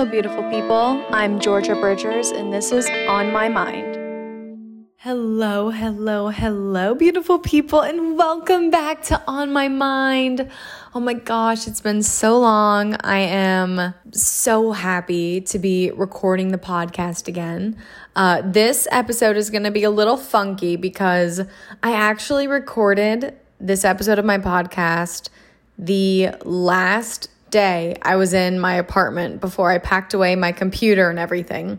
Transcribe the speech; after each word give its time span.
Hello, 0.00 0.10
beautiful 0.10 0.48
people. 0.48 1.04
I'm 1.10 1.38
Georgia 1.40 1.74
Bridgers, 1.74 2.30
and 2.30 2.50
this 2.50 2.72
is 2.72 2.88
On 3.06 3.30
My 3.32 3.50
Mind. 3.50 4.86
Hello, 4.96 5.68
hello, 5.68 6.28
hello, 6.28 6.94
beautiful 6.94 7.38
people, 7.38 7.82
and 7.82 8.16
welcome 8.16 8.70
back 8.70 9.02
to 9.02 9.22
On 9.26 9.52
My 9.52 9.68
Mind. 9.68 10.50
Oh 10.94 11.00
my 11.00 11.12
gosh, 11.12 11.68
it's 11.68 11.82
been 11.82 12.02
so 12.02 12.38
long. 12.38 12.96
I 13.04 13.18
am 13.18 13.92
so 14.10 14.72
happy 14.72 15.42
to 15.42 15.58
be 15.58 15.90
recording 15.90 16.48
the 16.48 16.56
podcast 16.56 17.28
again. 17.28 17.76
Uh, 18.16 18.40
this 18.42 18.88
episode 18.90 19.36
is 19.36 19.50
going 19.50 19.64
to 19.64 19.70
be 19.70 19.84
a 19.84 19.90
little 19.90 20.16
funky 20.16 20.76
because 20.76 21.42
I 21.82 21.92
actually 21.92 22.48
recorded 22.48 23.36
this 23.60 23.84
episode 23.84 24.18
of 24.18 24.24
my 24.24 24.38
podcast 24.38 25.28
the 25.76 26.30
last 26.42 27.28
day 27.50 27.96
I 28.02 28.16
was 28.16 28.32
in 28.32 28.58
my 28.58 28.74
apartment 28.74 29.40
before 29.40 29.70
I 29.70 29.78
packed 29.78 30.14
away 30.14 30.36
my 30.36 30.52
computer 30.52 31.10
and 31.10 31.18
everything. 31.18 31.78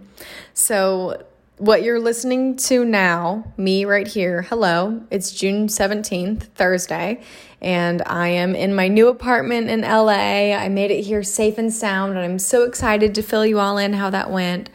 So 0.54 1.26
what 1.58 1.84
you're 1.84 2.00
listening 2.00 2.56
to 2.56 2.84
now, 2.84 3.54
me 3.56 3.86
right 3.86 4.08
here, 4.08 4.42
hello, 4.42 5.04
it's 5.12 5.32
June 5.32 5.68
17th, 5.68 6.44
Thursday, 6.56 7.22
and 7.62 8.02
I 8.08 8.30
am 8.30 8.56
in 8.56 8.74
my 8.74 8.88
new 8.88 9.10
apartment 9.10 9.70
in 9.70 9.82
LA. 9.82 10.56
I 10.56 10.70
made 10.70 10.90
it 10.90 11.04
here 11.04 11.22
safe 11.22 11.60
and 11.60 11.72
sound, 11.72 12.14
and 12.14 12.20
I'm 12.20 12.40
so 12.40 12.64
excited 12.64 13.14
to 13.14 13.22
fill 13.22 13.46
you 13.46 13.60
all 13.60 13.78
in 13.78 13.94
how 13.94 14.10
that 14.10 14.32
went. 14.32 14.72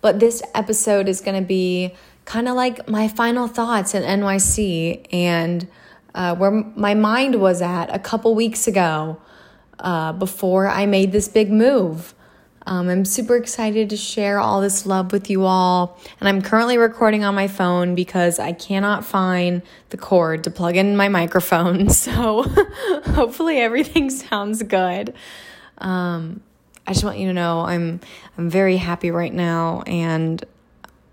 But 0.00 0.18
this 0.18 0.42
episode 0.54 1.08
is 1.08 1.20
going 1.20 1.38
to 1.38 1.46
be 1.46 1.94
kind 2.24 2.48
of 2.48 2.54
like 2.54 2.88
my 2.88 3.06
final 3.06 3.46
thoughts 3.46 3.94
in 3.94 4.02
NYC 4.02 5.12
and 5.12 5.68
uh, 6.14 6.34
where 6.36 6.50
my 6.50 6.94
mind 6.94 7.40
was 7.40 7.60
at 7.60 7.94
a 7.94 7.98
couple 7.98 8.34
weeks 8.34 8.66
ago 8.66 9.20
uh, 9.80 10.12
before 10.12 10.68
I 10.68 10.86
made 10.86 11.12
this 11.12 11.28
big 11.28 11.50
move. 11.50 12.14
Um, 12.66 12.88
I'm 12.88 13.04
super 13.04 13.36
excited 13.36 13.90
to 13.90 13.96
share 13.96 14.38
all 14.38 14.60
this 14.60 14.84
love 14.84 15.12
with 15.12 15.30
you 15.30 15.44
all. 15.44 15.98
And 16.20 16.28
I'm 16.28 16.42
currently 16.42 16.76
recording 16.78 17.24
on 17.24 17.34
my 17.34 17.48
phone 17.48 17.94
because 17.94 18.38
I 18.38 18.52
cannot 18.52 19.04
find 19.04 19.62
the 19.88 19.96
cord 19.96 20.44
to 20.44 20.50
plug 20.50 20.76
in 20.76 20.96
my 20.96 21.08
microphone. 21.08 21.88
So 22.00 22.42
hopefully 23.14 23.58
everything 23.58 24.10
sounds 24.10 24.62
good. 24.62 25.14
Um, 25.78 26.42
I 26.86 26.92
just 26.92 27.04
want 27.04 27.18
you 27.18 27.26
to 27.28 27.32
know 27.32 27.60
I'm 27.60 28.00
I'm 28.38 28.48
very 28.48 28.76
happy 28.76 29.10
right 29.10 29.32
now 29.32 29.82
and 29.86 30.42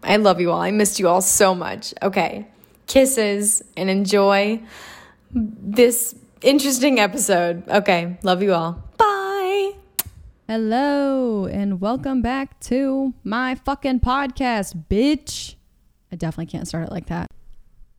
I 0.04 0.18
love 0.18 0.40
you 0.40 0.52
all. 0.52 0.62
I 0.62 0.72
missed 0.72 1.00
you 1.00 1.08
all 1.08 1.22
so 1.22 1.54
much. 1.54 1.94
Okay. 2.02 2.48
Kisses 2.88 3.62
and 3.76 3.90
enjoy 3.90 4.62
this 5.31 6.16
interesting 6.42 7.00
episode. 7.00 7.68
Okay. 7.70 8.18
Love 8.24 8.42
you 8.42 8.54
all. 8.54 8.84
Bye. 8.98 9.72
Hello, 10.48 11.46
and 11.46 11.82
welcome 11.82 12.22
back 12.22 12.60
to 12.62 13.14
my 13.24 13.56
fucking 13.56 14.00
podcast, 14.00 14.86
bitch. 14.90 15.56
I 16.10 16.16
definitely 16.16 16.46
can't 16.46 16.68
start 16.68 16.88
it 16.88 16.92
like 16.92 17.08
that. 17.08 17.28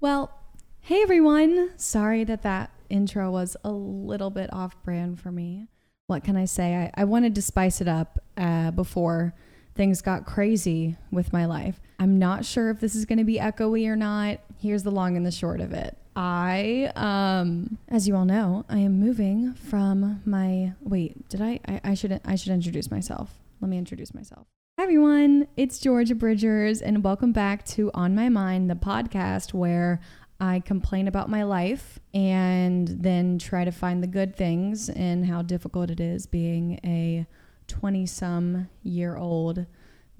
Well, 0.00 0.32
hey 0.80 1.02
everyone. 1.02 1.72
Sorry 1.76 2.24
that 2.24 2.42
that 2.42 2.70
intro 2.88 3.30
was 3.30 3.56
a 3.64 3.70
little 3.70 4.30
bit 4.30 4.50
off 4.50 4.82
brand 4.82 5.20
for 5.20 5.30
me. 5.30 5.66
What 6.06 6.24
can 6.24 6.38
I 6.38 6.46
say? 6.46 6.74
I, 6.74 7.02
I 7.02 7.04
wanted 7.04 7.34
to 7.34 7.42
spice 7.42 7.82
it 7.82 7.88
up 7.88 8.18
uh, 8.38 8.70
before 8.70 9.34
things 9.74 10.00
got 10.00 10.24
crazy 10.24 10.96
with 11.12 11.32
my 11.34 11.44
life. 11.44 11.80
I'm 11.98 12.18
not 12.18 12.46
sure 12.46 12.70
if 12.70 12.80
this 12.80 12.94
is 12.94 13.04
going 13.04 13.18
to 13.18 13.24
be 13.24 13.36
echoey 13.38 13.86
or 13.86 13.96
not. 13.96 14.40
Here's 14.58 14.84
the 14.84 14.90
long 14.90 15.16
and 15.18 15.26
the 15.26 15.30
short 15.30 15.60
of 15.60 15.74
it. 15.74 15.98
I, 16.20 16.90
um, 16.96 17.78
as 17.86 18.08
you 18.08 18.16
all 18.16 18.24
know, 18.24 18.64
I 18.68 18.78
am 18.78 18.98
moving 18.98 19.54
from 19.54 20.20
my. 20.24 20.72
Wait, 20.80 21.28
did 21.28 21.40
I? 21.40 21.60
I, 21.68 21.80
I 21.84 21.94
should. 21.94 22.20
I 22.24 22.34
should 22.34 22.50
introduce 22.50 22.90
myself. 22.90 23.38
Let 23.60 23.68
me 23.68 23.78
introduce 23.78 24.12
myself. 24.12 24.48
Hi 24.78 24.82
everyone, 24.82 25.46
it's 25.56 25.78
Georgia 25.78 26.16
Bridgers, 26.16 26.82
and 26.82 27.04
welcome 27.04 27.30
back 27.30 27.64
to 27.66 27.92
On 27.94 28.16
My 28.16 28.28
Mind, 28.28 28.68
the 28.68 28.74
podcast 28.74 29.54
where 29.54 30.00
I 30.40 30.58
complain 30.58 31.06
about 31.06 31.30
my 31.30 31.44
life 31.44 32.00
and 32.12 32.88
then 32.88 33.38
try 33.38 33.64
to 33.64 33.70
find 33.70 34.02
the 34.02 34.08
good 34.08 34.34
things 34.34 34.88
and 34.88 35.24
how 35.24 35.42
difficult 35.42 35.88
it 35.88 36.00
is 36.00 36.26
being 36.26 36.80
a 36.84 37.28
20 37.68 38.06
some 38.06 38.68
year 38.82 39.16
old 39.16 39.66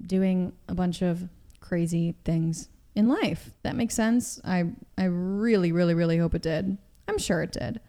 doing 0.01 0.53
a 0.69 0.75
bunch 0.75 1.01
of 1.01 1.27
crazy 1.59 2.15
things 2.23 2.69
in 2.99 3.07
life. 3.07 3.51
That 3.63 3.77
makes 3.77 3.95
sense. 3.95 4.39
I 4.43 4.65
I 4.97 5.05
really 5.05 5.71
really 5.71 5.95
really 5.95 6.17
hope 6.17 6.35
it 6.35 6.41
did. 6.41 6.77
I'm 7.07 7.17
sure 7.17 7.41
it 7.41 7.53
did. 7.53 7.79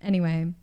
Anyway, 0.00 0.54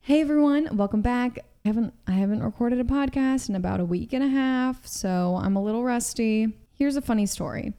hey 0.00 0.20
everyone, 0.20 0.76
welcome 0.76 1.02
back. 1.02 1.40
I 1.64 1.68
haven't 1.68 1.92
I 2.06 2.12
haven't 2.12 2.44
recorded 2.44 2.80
a 2.80 2.84
podcast 2.84 3.48
in 3.48 3.56
about 3.56 3.80
a 3.80 3.84
week 3.84 4.12
and 4.12 4.22
a 4.22 4.28
half, 4.28 4.86
so 4.86 5.38
I'm 5.42 5.56
a 5.56 5.62
little 5.62 5.82
rusty. 5.82 6.56
Here's 6.74 6.96
a 6.96 7.02
funny 7.02 7.26
story. 7.26 7.74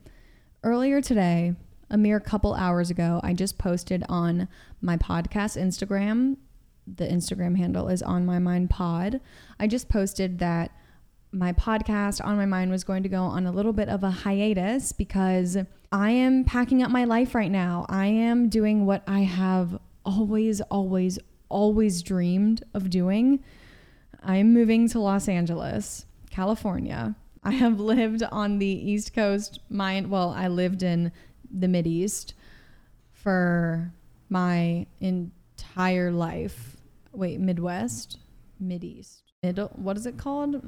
Earlier 0.61 1.01
today, 1.01 1.55
a 1.90 1.97
mere 1.97 2.19
couple 2.19 2.53
hours 2.53 2.90
ago, 2.90 3.22
I 3.23 3.34
just 3.34 3.57
posted 3.57 4.03
on 4.09 4.50
my 4.81 4.97
podcast 4.97 5.59
Instagram. 5.59 6.35
The 6.85 7.07
Instagram 7.07 7.57
handle 7.57 7.88
is 7.88 8.01
on 8.01 8.25
my 8.25 8.40
mind 8.40 8.69
pod. 8.69 9.22
I 9.57 9.67
just 9.67 9.88
posted 9.88 10.40
that 10.40 10.72
my 11.34 11.52
podcast 11.52 12.24
on 12.24 12.38
my 12.38 12.46
mind 12.46 12.70
was 12.70 12.84
going 12.84 13.04
to 13.04 13.10
go 13.10 13.24
on 13.24 13.46
a 13.46 13.52
little 13.52 13.74
bit 13.74 13.90
of 13.90 14.04
a 14.04 14.12
hiatus 14.12 14.92
because 14.92 15.58
I 15.92 16.12
am 16.12 16.46
packing 16.46 16.84
up 16.84 16.92
my 16.92 17.06
life 17.06 17.34
right 17.34 17.52
now. 17.52 17.86
I 17.90 18.06
am 18.06 18.50
doing 18.50 18.86
what 18.86 19.04
I 19.08 19.22
have 19.22 19.80
always, 20.06 20.62
always, 20.62 21.18
always 21.50 22.04
dreamed 22.04 22.64
of 22.74 22.90
doing. 22.90 23.44
I'm 24.22 24.54
moving 24.54 24.88
to 24.90 25.00
Los 25.00 25.28
Angeles, 25.28 26.06
California. 26.30 27.16
I 27.44 27.52
have 27.52 27.80
lived 27.80 28.24
on 28.24 28.60
the 28.60 28.68
East 28.68 29.14
Coast, 29.14 29.60
my 29.70 30.02
well, 30.02 30.30
I 30.30 30.48
lived 30.48 30.84
in 30.84 31.12
the 31.52 31.68
Mid 31.68 31.88
East 31.88 32.36
for 33.12 33.92
my 34.30 34.86
entire 35.00 36.12
life. 36.12 36.78
Wait, 37.12 37.40
Midwest, 37.40 38.18
Mid 38.60 38.84
East, 38.84 39.24
middle. 39.42 39.72
What 39.76 39.98
is 39.98 40.06
it 40.06 40.18
called? 40.18 40.62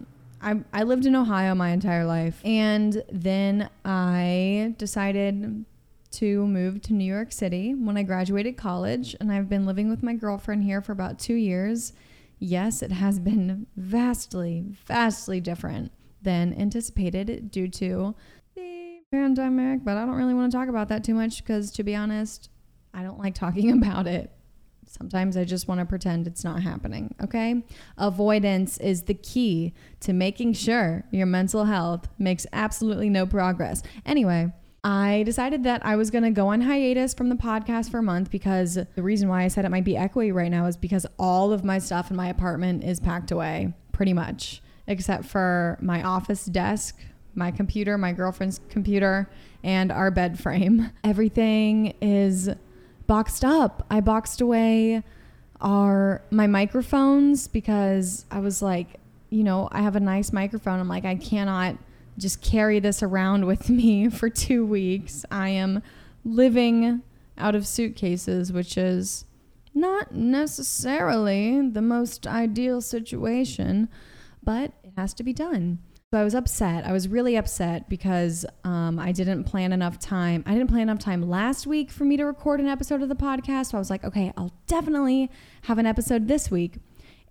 I, 0.45 0.61
I 0.71 0.83
lived 0.83 1.07
in 1.07 1.15
Ohio 1.15 1.55
my 1.55 1.71
entire 1.71 2.05
life. 2.05 2.39
And 2.45 3.03
then 3.11 3.69
I 3.83 4.75
decided 4.77 5.65
to 6.11 6.47
move 6.47 6.81
to 6.83 6.93
New 6.93 7.03
York 7.03 7.31
City 7.31 7.73
when 7.73 7.97
I 7.97 8.03
graduated 8.03 8.55
college. 8.55 9.15
And 9.19 9.31
I've 9.31 9.49
been 9.49 9.65
living 9.65 9.89
with 9.89 10.03
my 10.03 10.13
girlfriend 10.13 10.63
here 10.63 10.81
for 10.81 10.91
about 10.91 11.17
two 11.17 11.33
years. 11.33 11.93
Yes, 12.37 12.83
it 12.83 12.91
has 12.91 13.19
been 13.19 13.65
vastly, 13.75 14.63
vastly 14.85 15.41
different 15.41 15.91
than 16.21 16.53
anticipated 16.53 17.49
due 17.49 17.67
to 17.69 18.15
the 18.55 18.99
pandemic. 19.11 19.83
But 19.83 19.97
I 19.97 20.05
don't 20.05 20.15
really 20.15 20.35
want 20.35 20.51
to 20.51 20.57
talk 20.57 20.69
about 20.69 20.89
that 20.89 21.03
too 21.03 21.15
much 21.15 21.43
because, 21.43 21.71
to 21.71 21.83
be 21.83 21.95
honest, 21.95 22.49
I 22.93 23.01
don't 23.01 23.17
like 23.17 23.33
talking 23.33 23.71
about 23.81 24.05
it. 24.05 24.31
Sometimes 24.97 25.35
I 25.35 25.43
just 25.43 25.67
want 25.67 25.79
to 25.81 25.85
pretend 25.85 26.25
it's 26.25 26.45
not 26.45 26.63
happening, 26.63 27.13
okay? 27.21 27.61
Avoidance 27.97 28.77
is 28.77 29.03
the 29.03 29.13
key 29.13 29.73
to 29.99 30.13
making 30.13 30.53
sure 30.53 31.03
your 31.11 31.25
mental 31.25 31.65
health 31.65 32.07
makes 32.17 32.47
absolutely 32.53 33.09
no 33.09 33.25
progress. 33.25 33.83
Anyway, 34.05 34.53
I 34.85 35.23
decided 35.23 35.63
that 35.63 35.85
I 35.85 35.97
was 35.97 36.11
going 36.11 36.23
to 36.23 36.29
go 36.29 36.47
on 36.47 36.61
hiatus 36.61 37.13
from 37.13 37.27
the 37.27 37.35
podcast 37.35 37.91
for 37.91 37.97
a 37.97 38.03
month 38.03 38.31
because 38.31 38.75
the 38.95 39.03
reason 39.03 39.27
why 39.27 39.43
I 39.43 39.49
said 39.49 39.65
it 39.65 39.69
might 39.69 39.83
be 39.83 39.95
echoey 39.95 40.33
right 40.33 40.49
now 40.49 40.65
is 40.65 40.77
because 40.77 41.05
all 41.19 41.51
of 41.51 41.65
my 41.65 41.77
stuff 41.77 42.09
in 42.09 42.15
my 42.15 42.29
apartment 42.29 42.85
is 42.85 43.01
packed 43.01 43.31
away, 43.31 43.73
pretty 43.91 44.13
much, 44.13 44.61
except 44.87 45.25
for 45.25 45.77
my 45.81 46.03
office 46.03 46.45
desk, 46.45 46.97
my 47.33 47.51
computer, 47.51 47.97
my 47.97 48.13
girlfriend's 48.13 48.61
computer, 48.69 49.29
and 49.61 49.91
our 49.91 50.09
bed 50.09 50.39
frame. 50.39 50.89
Everything 51.03 51.95
is 52.01 52.49
boxed 53.07 53.45
up. 53.45 53.85
I 53.89 54.01
boxed 54.01 54.41
away 54.41 55.03
our 55.61 56.21
my 56.31 56.47
microphones 56.47 57.47
because 57.47 58.25
I 58.29 58.39
was 58.39 58.61
like, 58.61 58.99
you 59.29 59.43
know, 59.43 59.69
I 59.71 59.81
have 59.81 59.95
a 59.95 59.99
nice 59.99 60.33
microphone. 60.33 60.79
I'm 60.79 60.87
like, 60.87 61.05
I 61.05 61.15
cannot 61.15 61.77
just 62.17 62.41
carry 62.41 62.79
this 62.79 63.01
around 63.03 63.45
with 63.47 63.69
me 63.69 64.09
for 64.09 64.29
2 64.29 64.65
weeks. 64.65 65.25
I 65.31 65.49
am 65.49 65.81
living 66.23 67.01
out 67.37 67.55
of 67.55 67.67
suitcases, 67.67 68.51
which 68.51 68.77
is 68.77 69.25
not 69.73 70.13
necessarily 70.13 71.69
the 71.69 71.81
most 71.81 72.25
ideal 72.25 72.79
situation, 72.81 73.89
but 74.41 74.71
it 74.83 74.93
has 74.97 75.13
to 75.15 75.23
be 75.23 75.33
done. 75.33 75.79
So 76.15 76.21
I 76.21 76.23
was 76.23 76.33
upset. 76.33 76.85
I 76.85 76.93
was 76.93 77.09
really 77.09 77.35
upset 77.35 77.89
because 77.89 78.45
um, 78.63 78.99
I 78.99 79.11
didn't 79.11 79.43
plan 79.43 79.73
enough 79.73 79.99
time. 79.99 80.45
I 80.45 80.53
didn't 80.53 80.69
plan 80.69 80.83
enough 80.83 80.99
time 80.99 81.21
last 81.21 81.67
week 81.67 81.91
for 81.91 82.05
me 82.05 82.15
to 82.15 82.23
record 82.23 82.61
an 82.61 82.67
episode 82.67 83.01
of 83.01 83.09
the 83.09 83.17
podcast. 83.17 83.71
So 83.71 83.77
I 83.77 83.79
was 83.79 83.89
like, 83.89 84.05
okay, 84.05 84.31
I'll 84.37 84.53
definitely 84.65 85.29
have 85.63 85.77
an 85.77 85.85
episode 85.85 86.29
this 86.29 86.49
week. 86.49 86.77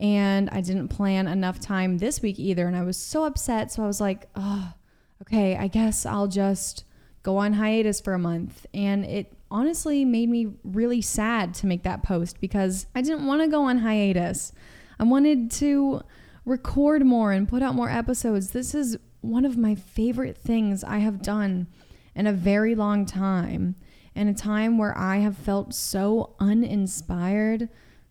And 0.01 0.51
I 0.51 0.61
didn't 0.61 0.89
plan 0.89 1.27
enough 1.27 1.61
time 1.61 1.97
this 1.97 2.21
week 2.21 2.39
either. 2.39 2.67
And 2.67 2.77
I 2.77 2.83
was 2.83 2.99
so 2.99 3.25
upset. 3.25 3.73
So 3.73 3.83
I 3.83 3.87
was 3.87 4.03
like, 4.03 4.29
oh, 4.37 4.75
okay, 5.23 5.57
I 5.57 5.67
guess 5.67 6.05
I'll 6.05 6.29
just 6.29 6.85
go 7.23 7.39
on 7.39 7.55
hiatus 7.55 8.03
for 8.03 8.13
a 8.13 8.19
month. 8.19 8.67
And 8.75 9.07
it 9.07 9.33
honestly 9.51 10.05
made 10.05 10.29
me 10.29 10.57
really 10.63 11.01
sad 11.01 11.55
to 11.55 11.67
make 11.67 11.85
that 11.85 12.03
post 12.03 12.39
because 12.39 12.85
I 12.95 13.01
didn't 13.01 13.25
want 13.25 13.41
to 13.41 13.49
go 13.49 13.63
on 13.63 13.79
hiatus. 13.79 14.53
I 14.99 15.05
wanted 15.05 15.51
to 15.53 16.03
record 16.45 17.05
more 17.05 17.33
and 17.33 17.49
put 17.49 17.63
out 17.63 17.75
more 17.75 17.91
episodes. 17.91 18.51
This 18.51 18.75
is 18.75 18.99
one 19.21 19.45
of 19.45 19.57
my 19.57 19.75
favorite 19.75 20.37
things 20.37 20.85
I 20.85 20.99
have 20.99 21.23
done 21.23 21.67
in 22.15 22.27
a 22.27 22.33
very 22.33 22.75
long 22.75 23.07
time. 23.07 23.77
In 24.15 24.29
a 24.29 24.35
time 24.35 24.79
where 24.79 24.97
I 24.97 25.17
have 25.19 25.37
felt 25.37 25.75
so 25.75 26.37
uninspired 26.39 27.69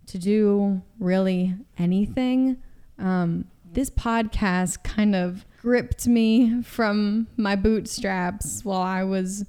to 0.08 0.18
do 0.18 0.82
really 1.00 1.56
anything. 1.78 2.58
Um, 3.00 3.46
this 3.72 3.90
podcast 3.90 4.84
kind 4.84 5.16
of 5.16 5.46
gripped 5.62 6.08
me 6.08 6.62
from 6.62 7.28
my 7.38 7.56
bootstraps 7.56 8.66
while 8.66 8.82
I 8.82 9.04
was 9.04 9.46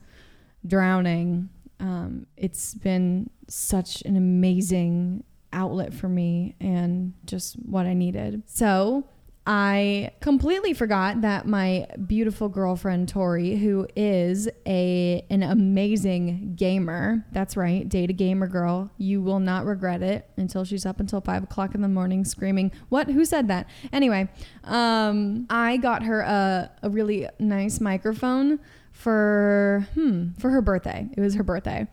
drowning. 0.64 1.48
Um, 1.80 2.26
it's 2.36 2.74
been 2.74 3.30
such 3.48 4.02
an 4.02 4.16
amazing 4.16 5.24
outlet 5.54 5.94
for 5.94 6.08
me 6.08 6.54
and 6.60 7.14
just 7.24 7.54
what 7.54 7.86
I 7.86 7.94
needed. 7.94 8.42
So, 8.46 9.04
I 9.46 10.12
completely 10.20 10.72
forgot 10.72 11.20
that 11.20 11.46
my 11.46 11.86
beautiful 12.06 12.48
girlfriend 12.48 13.10
Tori, 13.10 13.56
who 13.56 13.86
is 13.94 14.48
a 14.66 15.24
an 15.28 15.42
amazing 15.42 16.54
gamer, 16.56 17.26
that's 17.32 17.54
right, 17.54 17.86
date 17.86 18.08
a 18.08 18.14
gamer 18.14 18.46
girl. 18.46 18.90
You 18.96 19.20
will 19.20 19.40
not 19.40 19.66
regret 19.66 20.02
it 20.02 20.26
until 20.38 20.64
she's 20.64 20.86
up 20.86 20.98
until 20.98 21.20
five 21.20 21.42
o'clock 21.42 21.74
in 21.74 21.82
the 21.82 21.88
morning 21.88 22.24
screaming, 22.24 22.72
"What? 22.88 23.10
Who 23.10 23.26
said 23.26 23.48
that?" 23.48 23.68
Anyway, 23.92 24.30
um, 24.64 25.46
I 25.50 25.76
got 25.76 26.04
her 26.04 26.20
a 26.20 26.70
a 26.82 26.88
really 26.88 27.28
nice 27.38 27.80
microphone 27.80 28.60
for 28.92 29.86
hmm 29.92 30.28
for 30.38 30.48
her 30.50 30.62
birthday. 30.62 31.06
It 31.14 31.20
was 31.20 31.34
her 31.34 31.42
birthday 31.42 31.86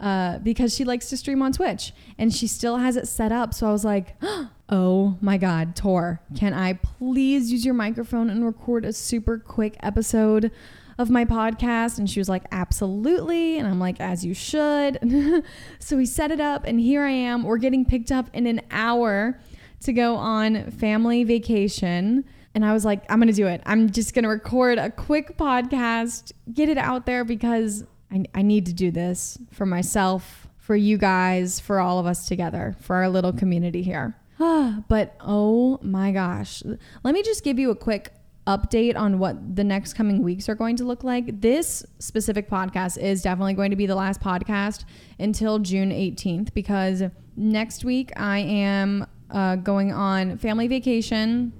uh, 0.00 0.38
because 0.38 0.74
she 0.74 0.84
likes 0.84 1.08
to 1.10 1.16
stream 1.16 1.42
on 1.42 1.52
Twitch 1.52 1.92
and 2.18 2.34
she 2.34 2.46
still 2.46 2.78
has 2.78 2.96
it 2.96 3.06
set 3.06 3.32
up. 3.32 3.52
So 3.52 3.68
I 3.68 3.72
was 3.72 3.84
like, 3.84 4.16
oh 4.68 5.18
my 5.20 5.36
God, 5.36 5.76
Tor, 5.76 6.20
can 6.34 6.54
I 6.54 6.74
please 6.74 7.52
use 7.52 7.64
your 7.64 7.74
microphone 7.74 8.30
and 8.30 8.44
record 8.44 8.84
a 8.84 8.92
super 8.92 9.38
quick 9.38 9.76
episode 9.80 10.50
of 10.98 11.10
my 11.10 11.24
podcast? 11.24 11.98
And 11.98 12.08
she 12.08 12.18
was 12.18 12.28
like, 12.28 12.44
absolutely. 12.50 13.58
And 13.58 13.68
I'm 13.68 13.78
like, 13.78 14.00
as 14.00 14.24
you 14.24 14.32
should. 14.32 15.44
so 15.78 15.96
we 15.96 16.06
set 16.06 16.30
it 16.30 16.40
up 16.40 16.64
and 16.64 16.80
here 16.80 17.02
I 17.02 17.10
am. 17.10 17.42
We're 17.42 17.58
getting 17.58 17.84
picked 17.84 18.10
up 18.10 18.30
in 18.32 18.46
an 18.46 18.62
hour 18.70 19.38
to 19.80 19.92
go 19.92 20.16
on 20.16 20.70
family 20.70 21.24
vacation. 21.24 22.24
And 22.54 22.64
I 22.64 22.72
was 22.72 22.84
like, 22.84 23.04
I'm 23.08 23.18
going 23.18 23.28
to 23.28 23.34
do 23.34 23.46
it. 23.46 23.62
I'm 23.66 23.90
just 23.90 24.14
going 24.14 24.24
to 24.24 24.28
record 24.28 24.78
a 24.78 24.90
quick 24.90 25.36
podcast, 25.36 26.32
get 26.52 26.68
it 26.68 26.78
out 26.78 27.06
there 27.06 27.24
because 27.24 27.84
I, 28.10 28.24
I 28.34 28.42
need 28.42 28.66
to 28.66 28.72
do 28.72 28.90
this 28.90 29.38
for 29.52 29.66
myself, 29.66 30.48
for 30.58 30.76
you 30.76 30.98
guys, 30.98 31.60
for 31.60 31.80
all 31.80 31.98
of 31.98 32.06
us 32.06 32.26
together, 32.26 32.76
for 32.80 32.96
our 32.96 33.08
little 33.08 33.32
community 33.32 33.82
here. 33.82 34.16
but 34.38 35.16
oh 35.20 35.78
my 35.82 36.12
gosh. 36.12 36.62
Let 37.02 37.14
me 37.14 37.22
just 37.22 37.44
give 37.44 37.58
you 37.58 37.70
a 37.70 37.76
quick 37.76 38.12
update 38.46 38.96
on 38.96 39.18
what 39.18 39.54
the 39.54 39.62
next 39.62 39.94
coming 39.94 40.22
weeks 40.22 40.48
are 40.48 40.54
going 40.54 40.76
to 40.76 40.84
look 40.84 41.04
like. 41.04 41.40
This 41.40 41.84
specific 41.98 42.48
podcast 42.48 42.98
is 42.98 43.22
definitely 43.22 43.54
going 43.54 43.70
to 43.70 43.76
be 43.76 43.86
the 43.86 43.94
last 43.94 44.20
podcast 44.20 44.84
until 45.18 45.58
June 45.58 45.90
18th 45.90 46.52
because 46.54 47.02
next 47.36 47.84
week 47.84 48.10
I 48.16 48.38
am 48.38 49.06
uh, 49.30 49.56
going 49.56 49.92
on 49.92 50.38
family 50.38 50.66
vacation 50.66 51.52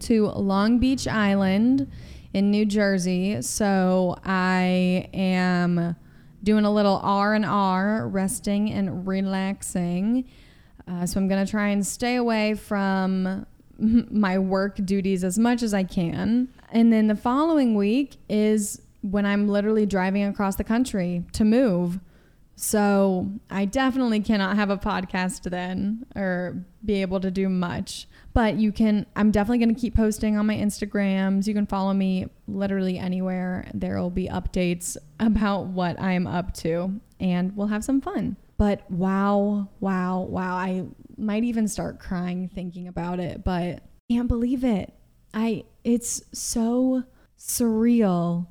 to 0.00 0.26
Long 0.28 0.78
Beach 0.78 1.08
Island 1.08 1.90
in 2.32 2.50
New 2.50 2.64
Jersey. 2.64 3.42
So 3.42 4.16
I 4.24 5.08
am 5.12 5.96
doing 6.42 6.64
a 6.64 6.72
little 6.72 7.00
R 7.02 7.34
and 7.34 7.44
R, 7.44 8.08
resting 8.08 8.70
and 8.70 9.06
relaxing. 9.06 10.28
Uh, 10.88 11.06
so 11.06 11.20
I'm 11.20 11.28
gonna 11.28 11.46
try 11.46 11.68
and 11.68 11.86
stay 11.86 12.16
away 12.16 12.54
from 12.54 13.46
my 13.78 14.38
work 14.38 14.76
duties 14.84 15.24
as 15.24 15.38
much 15.38 15.62
as 15.62 15.74
I 15.74 15.84
can. 15.84 16.48
And 16.70 16.92
then 16.92 17.06
the 17.06 17.16
following 17.16 17.74
week 17.74 18.16
is 18.28 18.80
when 19.02 19.26
I'm 19.26 19.48
literally 19.48 19.86
driving 19.86 20.24
across 20.24 20.56
the 20.56 20.64
country 20.64 21.24
to 21.32 21.44
move. 21.44 22.00
So 22.56 23.30
I 23.50 23.64
definitely 23.64 24.20
cannot 24.20 24.56
have 24.56 24.68
a 24.68 24.76
podcast 24.76 25.48
then 25.48 26.04
or 26.14 26.62
be 26.84 27.00
able 27.00 27.20
to 27.20 27.30
do 27.30 27.48
much. 27.48 28.06
But 28.40 28.56
you 28.56 28.72
can, 28.72 29.04
I'm 29.16 29.32
definitely 29.32 29.58
going 29.58 29.74
to 29.74 29.78
keep 29.78 29.94
posting 29.94 30.38
on 30.38 30.46
my 30.46 30.56
Instagrams. 30.56 31.46
You 31.46 31.52
can 31.52 31.66
follow 31.66 31.92
me 31.92 32.26
literally 32.48 32.96
anywhere. 32.96 33.70
There 33.74 34.00
will 34.00 34.08
be 34.08 34.28
updates 34.28 34.96
about 35.20 35.66
what 35.66 36.00
I'm 36.00 36.26
up 36.26 36.54
to 36.54 36.98
and 37.20 37.54
we'll 37.54 37.66
have 37.66 37.84
some 37.84 38.00
fun. 38.00 38.38
But 38.56 38.90
wow, 38.90 39.68
wow, 39.80 40.20
wow. 40.20 40.54
I 40.54 40.86
might 41.18 41.44
even 41.44 41.68
start 41.68 42.00
crying 42.00 42.48
thinking 42.48 42.88
about 42.88 43.20
it, 43.20 43.44
but 43.44 43.82
can't 44.10 44.26
believe 44.26 44.64
it. 44.64 44.94
I, 45.34 45.64
it's 45.84 46.22
so 46.32 47.04
surreal 47.38 48.46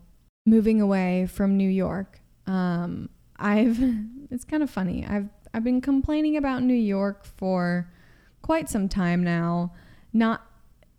moving 0.46 0.82
away 0.82 1.26
from 1.26 1.58
New 1.58 1.68
York. 1.68 2.22
Um, 2.46 3.10
I've, 3.40 3.80
it's 4.30 4.46
kind 4.46 4.62
of 4.62 4.70
funny. 4.70 5.04
I've, 5.10 5.30
I've 5.52 5.64
been 5.64 5.82
complaining 5.82 6.38
about 6.38 6.62
New 6.62 6.76
York 6.76 7.26
for 7.26 7.92
quite 8.42 8.70
some 8.70 8.90
time 8.90 9.24
now. 9.24 9.74
Not 10.12 10.46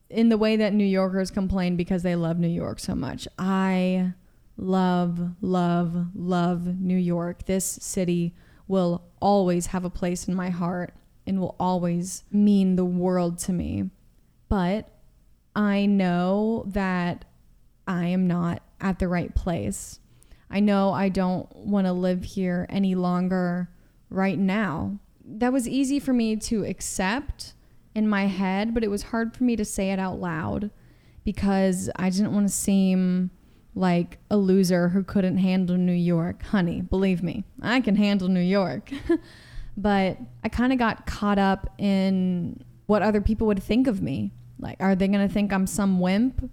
in 0.08 0.28
the 0.28 0.38
way 0.38 0.56
that 0.56 0.74
New 0.74 0.84
Yorkers 0.84 1.30
complain 1.30 1.76
because 1.76 2.02
they 2.02 2.16
love 2.16 2.38
New 2.38 2.48
York 2.48 2.80
so 2.80 2.94
much. 2.94 3.26
I 3.38 4.12
love, 4.56 5.34
love, 5.40 6.08
love 6.14 6.66
New 6.80 6.96
York. 6.96 7.46
This 7.46 7.64
city 7.64 8.34
will 8.66 9.04
always 9.20 9.66
have 9.66 9.84
a 9.84 9.90
place 9.90 10.28
in 10.28 10.34
my 10.34 10.50
heart 10.50 10.94
and 11.26 11.40
will 11.40 11.56
always 11.58 12.24
mean 12.30 12.76
the 12.76 12.84
world 12.84 13.38
to 13.38 13.52
me. 13.52 13.90
But 14.48 14.88
I 15.54 15.86
know 15.86 16.64
that 16.68 17.24
I 17.86 18.06
am 18.06 18.26
not 18.26 18.62
at 18.80 18.98
the 18.98 19.08
right 19.08 19.34
place. 19.34 20.00
I 20.50 20.60
know 20.60 20.92
I 20.92 21.08
don't 21.08 21.54
want 21.54 21.86
to 21.86 21.92
live 21.92 22.24
here 22.24 22.66
any 22.68 22.94
longer 22.94 23.70
right 24.08 24.38
now 24.38 24.98
that 25.38 25.52
was 25.52 25.68
easy 25.68 25.98
for 25.98 26.12
me 26.12 26.36
to 26.36 26.64
accept 26.64 27.54
in 27.94 28.08
my 28.08 28.26
head, 28.26 28.74
but 28.74 28.84
it 28.84 28.88
was 28.90 29.04
hard 29.04 29.36
for 29.36 29.44
me 29.44 29.56
to 29.56 29.64
say 29.64 29.90
it 29.90 29.98
out 29.98 30.18
loud 30.20 30.70
because 31.24 31.90
I 31.96 32.10
didn't 32.10 32.32
want 32.32 32.48
to 32.48 32.52
seem 32.52 33.30
like 33.74 34.18
a 34.30 34.36
loser 34.36 34.88
who 34.88 35.02
couldn't 35.02 35.38
handle 35.38 35.76
New 35.76 35.92
York. 35.92 36.42
Honey, 36.44 36.80
believe 36.80 37.22
me, 37.22 37.44
I 37.62 37.80
can 37.80 37.96
handle 37.96 38.28
New 38.28 38.40
York. 38.40 38.90
but 39.76 40.18
I 40.44 40.48
kind 40.48 40.72
of 40.72 40.78
got 40.78 41.06
caught 41.06 41.38
up 41.38 41.72
in 41.78 42.62
what 42.86 43.02
other 43.02 43.20
people 43.20 43.46
would 43.46 43.62
think 43.62 43.86
of 43.86 44.02
me. 44.02 44.32
Like, 44.58 44.76
are 44.80 44.94
they 44.94 45.08
going 45.08 45.26
to 45.26 45.32
think 45.32 45.52
I'm 45.52 45.66
some 45.66 46.00
wimp 46.00 46.50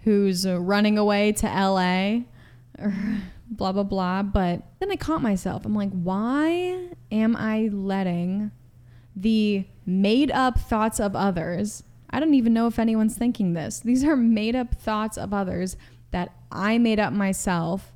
who's 0.00 0.44
uh, 0.44 0.60
running 0.60 0.98
away 0.98 1.32
to 1.32 1.46
LA? 1.46 2.20
Blah, 3.48 3.72
blah, 3.72 3.82
blah. 3.82 4.22
But 4.22 4.62
then 4.80 4.90
I 4.90 4.96
caught 4.96 5.22
myself. 5.22 5.64
I'm 5.64 5.74
like, 5.74 5.90
why 5.90 6.88
am 7.10 7.36
I 7.36 7.68
letting 7.72 8.50
the 9.14 9.64
made 9.84 10.30
up 10.30 10.58
thoughts 10.58 11.00
of 11.00 11.14
others? 11.14 11.82
I 12.10 12.20
don't 12.20 12.34
even 12.34 12.52
know 12.52 12.66
if 12.66 12.78
anyone's 12.78 13.16
thinking 13.16 13.52
this. 13.52 13.80
These 13.80 14.04
are 14.04 14.16
made 14.16 14.56
up 14.56 14.74
thoughts 14.74 15.16
of 15.16 15.32
others 15.32 15.76
that 16.10 16.32
I 16.50 16.78
made 16.78 17.00
up 17.00 17.12
myself 17.12 17.92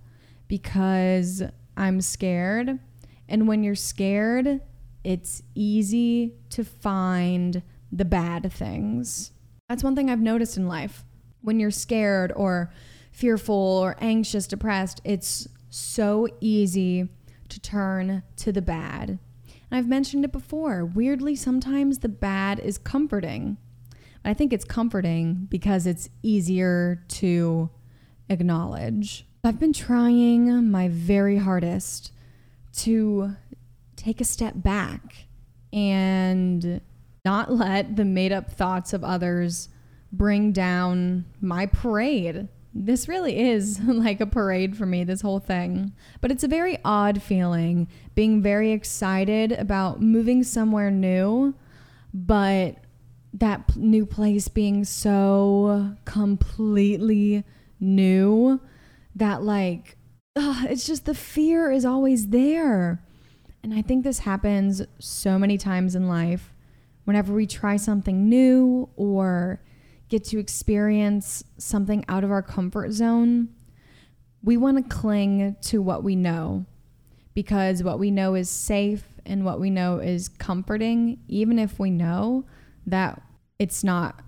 because 0.48 1.42
I'm 1.76 2.00
scared. 2.00 2.78
And 3.28 3.46
when 3.46 3.62
you're 3.62 3.74
scared, 3.74 4.60
it's 5.04 5.42
easy 5.54 6.34
to 6.50 6.64
find 6.64 7.62
the 7.92 8.04
bad 8.04 8.52
things. 8.52 9.32
That's 9.68 9.84
one 9.84 9.94
thing 9.94 10.10
I've 10.10 10.20
noticed 10.20 10.56
in 10.56 10.66
life. 10.66 11.04
When 11.42 11.58
you're 11.58 11.70
scared 11.70 12.32
or 12.36 12.72
fearful 13.10 13.54
or 13.54 13.96
anxious, 14.00 14.46
depressed, 14.46 15.00
it's 15.04 15.48
so 15.68 16.28
easy 16.40 17.08
to 17.48 17.60
turn 17.60 18.22
to 18.36 18.52
the 18.52 18.62
bad. 18.62 19.08
And 19.08 19.78
I've 19.78 19.88
mentioned 19.88 20.24
it 20.24 20.32
before. 20.32 20.84
Weirdly, 20.84 21.36
sometimes 21.36 21.98
the 21.98 22.08
bad 22.08 22.58
is 22.60 22.78
comforting. 22.78 23.56
I 24.24 24.34
think 24.34 24.52
it's 24.52 24.64
comforting 24.64 25.46
because 25.48 25.86
it's 25.86 26.08
easier 26.22 27.04
to 27.08 27.70
acknowledge. 28.28 29.26
I've 29.42 29.58
been 29.58 29.72
trying 29.72 30.70
my 30.70 30.88
very 30.88 31.38
hardest 31.38 32.12
to 32.78 33.36
take 33.96 34.20
a 34.20 34.24
step 34.24 34.54
back 34.56 35.26
and 35.72 36.80
not 37.24 37.52
let 37.52 37.96
the 37.96 38.04
made 38.04 38.32
up 38.32 38.50
thoughts 38.50 38.92
of 38.92 39.04
others 39.04 39.68
bring 40.12 40.52
down 40.52 41.24
my 41.40 41.66
parade 41.66 42.48
this 42.72 43.08
really 43.08 43.38
is 43.38 43.80
like 43.84 44.20
a 44.20 44.26
parade 44.26 44.76
for 44.76 44.86
me, 44.86 45.04
this 45.04 45.20
whole 45.20 45.40
thing. 45.40 45.92
But 46.20 46.30
it's 46.30 46.44
a 46.44 46.48
very 46.48 46.78
odd 46.84 47.22
feeling 47.22 47.88
being 48.14 48.42
very 48.42 48.72
excited 48.72 49.52
about 49.52 50.00
moving 50.00 50.42
somewhere 50.42 50.90
new, 50.90 51.54
but 52.12 52.76
that 53.32 53.76
new 53.76 54.06
place 54.06 54.48
being 54.48 54.84
so 54.84 55.96
completely 56.04 57.44
new 57.78 58.60
that, 59.14 59.42
like, 59.42 59.96
ugh, 60.36 60.66
it's 60.68 60.86
just 60.86 61.04
the 61.04 61.14
fear 61.14 61.70
is 61.70 61.84
always 61.84 62.28
there. 62.28 63.02
And 63.62 63.74
I 63.74 63.82
think 63.82 64.04
this 64.04 64.20
happens 64.20 64.82
so 64.98 65.38
many 65.38 65.58
times 65.58 65.94
in 65.94 66.08
life 66.08 66.54
whenever 67.04 67.32
we 67.32 67.46
try 67.46 67.76
something 67.76 68.28
new 68.28 68.88
or 68.96 69.60
get 70.10 70.24
to 70.24 70.38
experience 70.38 71.42
something 71.56 72.04
out 72.08 72.24
of 72.24 72.30
our 72.30 72.42
comfort 72.42 72.92
zone, 72.92 73.48
we 74.42 74.56
want 74.56 74.76
to 74.76 74.94
cling 74.94 75.56
to 75.62 75.80
what 75.80 76.02
we 76.02 76.16
know 76.16 76.66
because 77.32 77.82
what 77.82 77.98
we 77.98 78.10
know 78.10 78.34
is 78.34 78.50
safe 78.50 79.04
and 79.24 79.44
what 79.44 79.60
we 79.60 79.70
know 79.70 79.98
is 79.98 80.28
comforting, 80.28 81.18
even 81.28 81.58
if 81.58 81.78
we 81.78 81.90
know 81.90 82.44
that 82.86 83.22
it's 83.58 83.84
not 83.84 84.20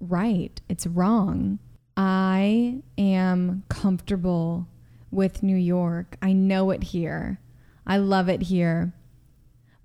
right, 0.00 0.60
it's 0.68 0.86
wrong. 0.86 1.58
I 1.96 2.82
am 2.96 3.64
comfortable 3.68 4.68
with 5.10 5.42
New 5.42 5.56
York. 5.56 6.16
I 6.22 6.32
know 6.32 6.70
it 6.70 6.84
here. 6.84 7.40
I 7.86 7.96
love 7.96 8.28
it 8.28 8.42
here. 8.42 8.92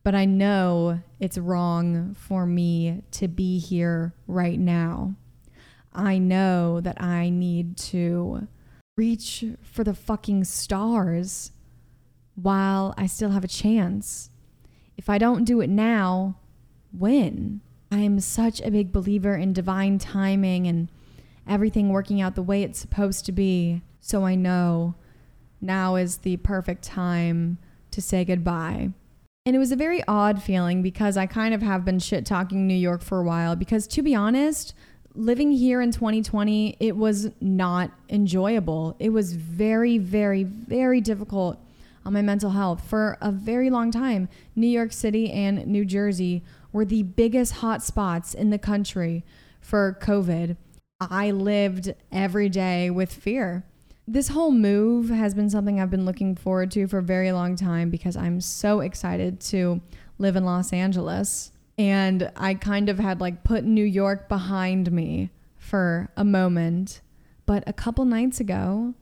But 0.04 0.16
I 0.16 0.26
know 0.26 1.02
it's 1.20 1.38
wrong 1.38 2.16
for 2.16 2.46
me 2.46 3.04
to 3.12 3.28
be 3.28 3.60
here 3.60 4.14
right 4.28 4.60
now. 4.60 5.16
I 5.94 6.18
know 6.18 6.80
that 6.82 7.02
I 7.02 7.30
need 7.30 7.78
to 7.78 8.48
reach 8.98 9.44
for 9.62 9.84
the 9.84 9.94
fucking 9.94 10.44
stars 10.46 11.52
while 12.36 12.94
I 12.98 13.08
still 13.08 13.32
have 13.32 13.44
a 13.44 13.50
chance. 13.50 14.30
If 14.98 15.10
I 15.10 15.18
don't 15.18 15.46
do 15.46 15.62
it 15.62 15.70
now, 15.70 16.38
when? 16.92 17.62
I 17.92 18.00
am 18.00 18.20
such 18.20 18.62
a 18.62 18.72
big 18.72 18.92
believer 18.92 19.36
in 19.36 19.54
divine 19.54 19.98
timing 19.98 20.68
and 20.68 20.88
everything 21.48 21.90
working 21.90 22.22
out 22.22 22.36
the 22.36 22.42
way 22.42 22.64
it's 22.64 22.80
supposed 22.80 23.26
to 23.26 23.32
be. 23.32 23.82
So 24.00 24.26
I 24.26 24.36
know 24.36 24.96
now 25.60 25.96
is 25.96 26.20
the 26.20 26.38
perfect 26.38 26.84
time 26.84 27.58
to 27.92 28.02
say 28.02 28.24
goodbye. 28.24 28.92
And 29.46 29.56
it 29.56 29.60
was 29.60 29.72
a 29.72 29.76
very 29.76 30.04
odd 30.08 30.42
feeling 30.42 30.82
because 30.82 31.18
I 31.18 31.26
kind 31.26 31.54
of 31.54 31.62
have 31.62 31.84
been 31.84 32.00
shit 32.00 32.26
talking 32.26 32.68
New 32.68 32.76
York 32.76 33.02
for 33.02 33.20
a 33.20 33.24
while. 33.24 33.56
Because 33.56 33.88
to 33.88 34.02
be 34.02 34.16
honest, 34.16 34.74
living 35.16 35.52
here 35.52 35.82
in 35.82 35.92
2020, 35.92 36.78
it 36.80 36.96
was 36.96 37.30
not 37.40 37.92
enjoyable. 38.10 38.96
It 39.00 39.10
was 39.10 39.34
very, 39.34 39.98
very, 39.98 40.44
very 40.44 41.02
difficult 41.02 41.60
on 42.06 42.14
my 42.14 42.22
mental 42.22 42.52
health 42.52 42.84
for 42.88 43.18
a 43.22 43.32
very 43.32 43.70
long 43.70 43.92
time. 43.92 44.28
New 44.56 44.68
York 44.68 44.92
City 44.92 45.32
and 45.32 45.68
New 45.68 45.86
Jersey 45.86 46.44
were 46.72 46.86
the 46.86 47.04
biggest 47.04 47.56
hotspots 47.56 48.34
in 48.34 48.50
the 48.50 48.58
country 48.58 49.24
for 49.60 49.98
COVID. 50.02 50.58
I 51.00 51.32
lived 51.32 51.94
every 52.12 52.50
day 52.50 52.90
with 52.90 53.14
fear. 53.14 53.66
This 54.08 54.30
whole 54.30 54.52
move 54.52 55.10
has 55.10 55.34
been 55.34 55.50
something 55.50 55.80
I've 55.80 55.90
been 55.90 56.06
looking 56.06 56.36
forward 56.36 56.72
to 56.72 56.88
for 56.88 56.98
a 57.00 57.04
very 57.04 57.32
long 57.32 57.56
time 57.56 57.90
because 57.90 58.18
I'm 58.18 58.42
so 58.42 58.82
excited 58.82 59.40
to 59.42 59.82
live 60.18 60.36
in 60.36 60.44
Los 60.44 60.74
Angeles. 60.74 61.52
And 61.82 62.32
I 62.36 62.54
kind 62.54 62.90
of 62.90 63.00
had 63.00 63.22
like 63.22 63.44
put 63.44 63.64
New 63.64 63.84
York 63.84 64.30
behind 64.30 64.92
me 64.92 65.32
for 65.58 66.12
a 66.16 66.24
moment. 66.24 67.02
But 67.48 67.64
a 67.66 67.74
couple 67.74 68.06
nights 68.06 68.40
ago, 68.40 68.94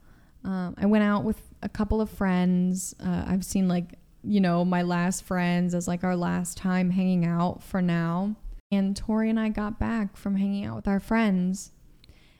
um, 0.45 0.75
I 0.77 0.86
went 0.86 1.03
out 1.03 1.25
with 1.25 1.41
a 1.62 1.67
couple 1.67 2.00
of 2.00 2.09
friends. 2.09 2.95
Uh, 2.98 3.25
I've 3.27 3.43
seen 3.43 3.67
like, 3.67 4.00
you 4.24 4.39
know, 4.39 4.63
my 4.63 4.83
last 4.83 5.25
friends 5.25 5.75
as 5.75 5.89
like 5.89 6.05
our 6.05 6.15
last 6.15 6.55
time 6.55 6.89
hanging 6.89 7.25
out 7.25 7.62
for 7.62 7.81
now. 7.81 8.38
And 8.71 8.95
Tori 8.95 9.29
and 9.29 9.38
I 9.38 9.50
got 9.50 9.77
back 9.77 10.15
from 10.15 10.38
hanging 10.38 10.63
out 10.63 10.77
with 10.77 10.88
our 10.88 11.01
friends. 11.01 11.74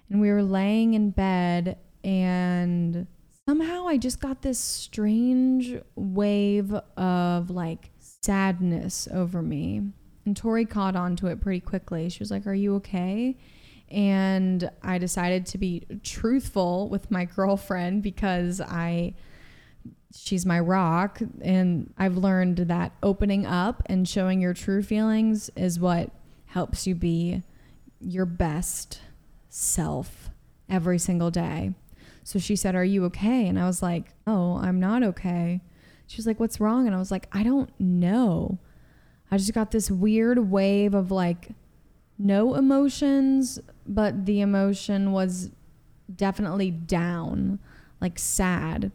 And 0.10 0.22
we 0.22 0.32
were 0.32 0.42
laying 0.42 0.94
in 0.94 1.12
bed, 1.12 1.78
and 2.02 3.08
somehow 3.46 3.90
I 3.90 3.98
just 3.98 4.22
got 4.22 4.42
this 4.42 4.58
strange 4.58 5.76
wave 5.96 6.74
of 6.96 7.50
like 7.50 7.92
sadness 8.00 9.10
over 9.12 9.42
me. 9.42 9.92
And 10.26 10.36
Tori 10.36 10.66
caught 10.66 10.96
on 10.96 11.16
to 11.18 11.28
it 11.28 11.42
pretty 11.42 11.60
quickly. 11.60 12.10
She 12.10 12.20
was 12.20 12.32
like, 12.32 12.46
Are 12.48 12.54
you 12.54 12.76
okay? 12.76 13.38
And 13.90 14.70
I 14.84 14.98
decided 14.98 15.46
to 15.48 15.58
be 15.58 15.86
truthful 16.04 16.90
with 16.90 17.10
my 17.10 17.26
girlfriend 17.36 18.04
because 18.04 18.62
I 18.62 19.16
she's 20.16 20.46
my 20.46 20.60
rock 20.60 21.22
and 21.42 21.94
I've 21.98 22.18
learned 22.18 22.58
that 22.58 22.94
opening 23.04 23.46
up 23.46 23.84
and 23.86 24.08
showing 24.08 24.42
your 24.42 24.56
true 24.56 24.82
feelings 24.82 25.52
is 25.56 25.80
what 25.80 26.10
helps 26.48 26.88
you 26.88 26.96
be 26.96 27.44
your 28.00 28.26
best 28.26 29.02
self 29.50 30.30
every 30.68 30.98
single 30.98 31.30
day. 31.32 31.74
So 32.24 32.40
she 32.40 32.56
said, 32.56 32.76
"Are 32.76 32.86
you 32.86 33.06
okay?" 33.06 33.48
And 33.48 33.60
I 33.60 33.66
was 33.66 33.82
like, 33.82 34.14
"Oh, 34.28 34.58
I'm 34.58 34.80
not 34.80 35.04
okay." 35.04 35.62
She 36.08 36.18
was 36.18 36.28
like, 36.28 36.40
"What's 36.40 36.60
wrong?" 36.60 36.86
And 36.86 36.96
I 36.96 37.00
was 37.00 37.12
like, 37.12 37.28
"I 37.32 37.44
don't 37.44 37.72
know." 37.80 38.60
I 39.32 39.38
just 39.38 39.54
got 39.54 39.72
this 39.72 39.92
weird 39.92 40.52
wave 40.52 40.94
of 40.94 41.12
like 41.12 41.50
no 42.18 42.56
emotions, 42.56 43.60
but 43.88 44.26
the 44.26 44.42
emotion 44.42 45.12
was 45.12 45.52
definitely 46.14 46.72
down, 46.72 47.60
like 48.02 48.18
sad. 48.20 48.92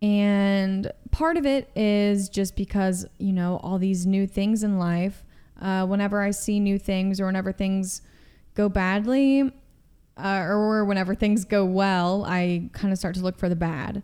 And 0.00 0.90
part 1.10 1.36
of 1.36 1.46
it 1.46 1.70
is 1.76 2.28
just 2.28 2.56
because, 2.56 3.06
you 3.18 3.32
know, 3.32 3.60
all 3.62 3.78
these 3.78 4.06
new 4.06 4.26
things 4.26 4.62
in 4.62 4.78
life, 4.78 5.24
uh, 5.60 5.86
whenever 5.86 6.20
I 6.20 6.30
see 6.30 6.58
new 6.58 6.78
things 6.78 7.20
or 7.20 7.26
whenever 7.26 7.52
things 7.52 8.02
go 8.54 8.68
badly, 8.68 9.52
uh, 10.16 10.44
or 10.48 10.84
whenever 10.84 11.14
things 11.14 11.44
go 11.44 11.64
well, 11.64 12.24
I 12.26 12.68
kind 12.72 12.92
of 12.92 12.98
start 12.98 13.14
to 13.16 13.20
look 13.22 13.38
for 13.38 13.48
the 13.48 13.56
bad. 13.56 14.02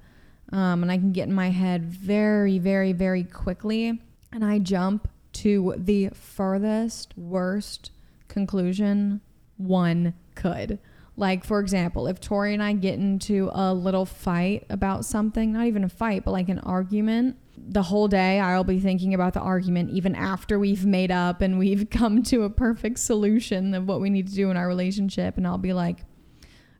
Um, 0.52 0.83
and 0.83 0.90
I 0.90 0.97
can 0.97 1.12
get 1.12 1.28
in 1.28 1.35
my 1.35 1.50
head 1.50 1.85
very, 1.85 2.59
very, 2.59 2.92
very 2.92 3.25
quickly. 3.25 4.00
And 4.33 4.45
I 4.45 4.59
jump 4.59 5.09
to 5.42 5.75
the 5.76 6.11
furthest, 6.11 7.16
worst 7.16 7.90
conclusion 8.28 9.21
one 9.57 10.14
could. 10.35 10.78
Like, 11.16 11.45
for 11.45 11.59
example, 11.59 12.07
if 12.07 12.21
Tori 12.21 12.54
and 12.54 12.62
I 12.62 12.73
get 12.75 12.95
into 12.95 13.50
a 13.52 13.75
little 13.75 14.04
fight 14.04 14.66
about 14.71 15.04
something, 15.04 15.52
not 15.52 15.66
even 15.66 15.83
a 15.83 15.88
fight, 15.88 16.25
but 16.25 16.30
like 16.30 16.49
an 16.49 16.61
argument, 16.61 17.37
the 17.57 17.83
whole 17.83 18.07
day 18.07 18.38
I'll 18.38 18.62
be 18.62 18.78
thinking 18.78 19.14
about 19.14 19.35
the 19.35 19.40
argument 19.40 19.90
even 19.90 20.14
after 20.14 20.61
we've 20.61 20.87
made 20.87 21.11
up 21.11 21.40
and 21.40 21.59
we've 21.59 21.90
come 21.90 22.23
to 22.25 22.45
a 22.45 22.50
perfect 22.50 23.00
solution 23.00 23.75
of 23.75 23.88
what 23.88 24.00
we 24.00 24.11
need 24.11 24.28
to 24.28 24.35
do 24.35 24.50
in 24.50 24.57
our 24.57 24.68
relationship. 24.68 25.37
And 25.37 25.47
I'll 25.47 25.59
be 25.59 25.73
like, 25.73 26.04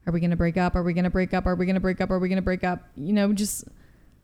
are 0.07 0.13
we 0.13 0.21
going 0.21 0.31
to 0.31 0.37
break 0.37 0.57
up? 0.57 0.77
Are 0.77 0.83
we 0.83 0.95
going 0.95 1.05
to 1.05 1.11
break 1.11 1.35
up? 1.35 1.47
Are 1.47 1.57
we 1.57 1.67
going 1.67 1.75
to 1.75 1.81
break 1.81 2.01
up? 2.01 2.11
Are 2.11 2.19
we 2.19 2.29
going 2.29 2.37
to 2.37 2.43
break 2.43 2.65
up? 2.65 2.89
You 2.95 3.13
know, 3.13 3.33
just 3.33 3.65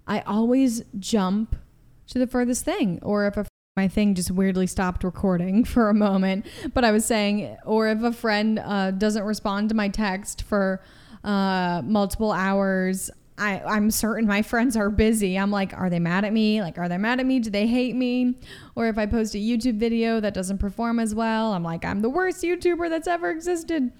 I 0.07 0.21
always 0.21 0.83
jump 0.99 1.57
to 2.09 2.19
the 2.19 2.27
furthest 2.27 2.65
thing. 2.65 3.01
Or 3.03 3.27
if 3.27 3.37
a 3.37 3.47
my 3.77 3.89
thing 3.89 4.15
just 4.15 4.31
weirdly 4.31 4.69
stopped 4.69 5.03
recording 5.03 5.65
for 5.65 5.89
a 5.89 5.95
moment. 5.95 6.47
But 6.73 6.85
I 6.85 6.93
was 6.93 7.05
saying, 7.05 7.57
or 7.65 7.89
if 7.89 8.03
a 8.03 8.13
friend 8.13 8.61
uh, 8.61 8.93
doesn't 8.93 9.25
respond 9.25 9.69
to 9.71 9.75
my 9.75 9.89
text 9.89 10.43
for 10.43 10.81
uh, 11.25 11.83
multiple 11.85 12.31
hours, 12.31 13.11
I, 13.37 13.61
I'm 13.61 13.91
certain 13.91 14.29
my 14.29 14.43
friends 14.43 14.77
are 14.77 14.91
busy. 14.91 15.37
I'm 15.37 15.51
like, 15.51 15.73
are 15.73 15.91
they 15.91 15.99
mad 15.99 16.25
at 16.25 16.33
me? 16.33 16.63
Like, 16.63 16.79
are 16.79 16.89
they 16.89 16.99
mad 16.99 17.19
at 17.19 17.27
me? 17.27 17.41
Do 17.41 17.51
they 17.51 17.67
hate 17.67 17.97
me? 17.97 18.37
Or 18.77 18.87
if 18.87 18.97
I 18.97 19.07
post 19.07 19.35
a 19.35 19.39
YouTube 19.39 19.79
video 19.79 20.21
that 20.21 20.35
doesn't 20.35 20.59
perform 20.59 21.01
as 21.01 21.13
well, 21.13 21.53
I'm 21.53 21.65
like, 21.65 21.85
I'm 21.85 22.01
the 22.01 22.11
worst 22.11 22.45
YouTuber 22.45 22.89
that's 22.89 23.09
ever 23.09 23.31
existed. 23.31 23.91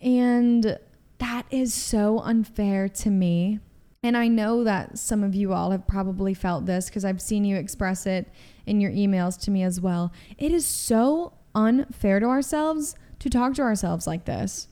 And 0.00 0.78
that 1.18 1.44
is 1.50 1.74
so 1.74 2.20
unfair 2.20 2.88
to 2.88 3.10
me. 3.10 3.58
And 4.02 4.16
I 4.16 4.28
know 4.28 4.64
that 4.64 4.96
some 4.96 5.22
of 5.22 5.34
you 5.34 5.52
all 5.52 5.70
have 5.70 5.86
probably 5.86 6.32
felt 6.32 6.64
this 6.64 6.86
because 6.86 7.04
I've 7.04 7.20
seen 7.20 7.44
you 7.44 7.56
express 7.56 8.06
it 8.06 8.26
in 8.66 8.80
your 8.80 8.90
emails 8.90 9.38
to 9.42 9.50
me 9.50 9.62
as 9.62 9.80
well. 9.80 10.12
It 10.38 10.52
is 10.52 10.66
so 10.66 11.34
unfair 11.54 12.20
to 12.20 12.26
ourselves 12.26 12.94
to 13.18 13.30
talk 13.30 13.54
to 13.54 13.62
ourselves 13.62 14.06
like 14.06 14.24
this. 14.24 14.68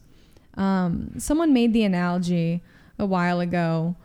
Um, 0.55 1.13
someone 1.19 1.53
made 1.53 1.73
the 1.73 1.85
analogy 1.85 2.63
a 2.99 3.07
while 3.07 3.41
ago 3.41 3.97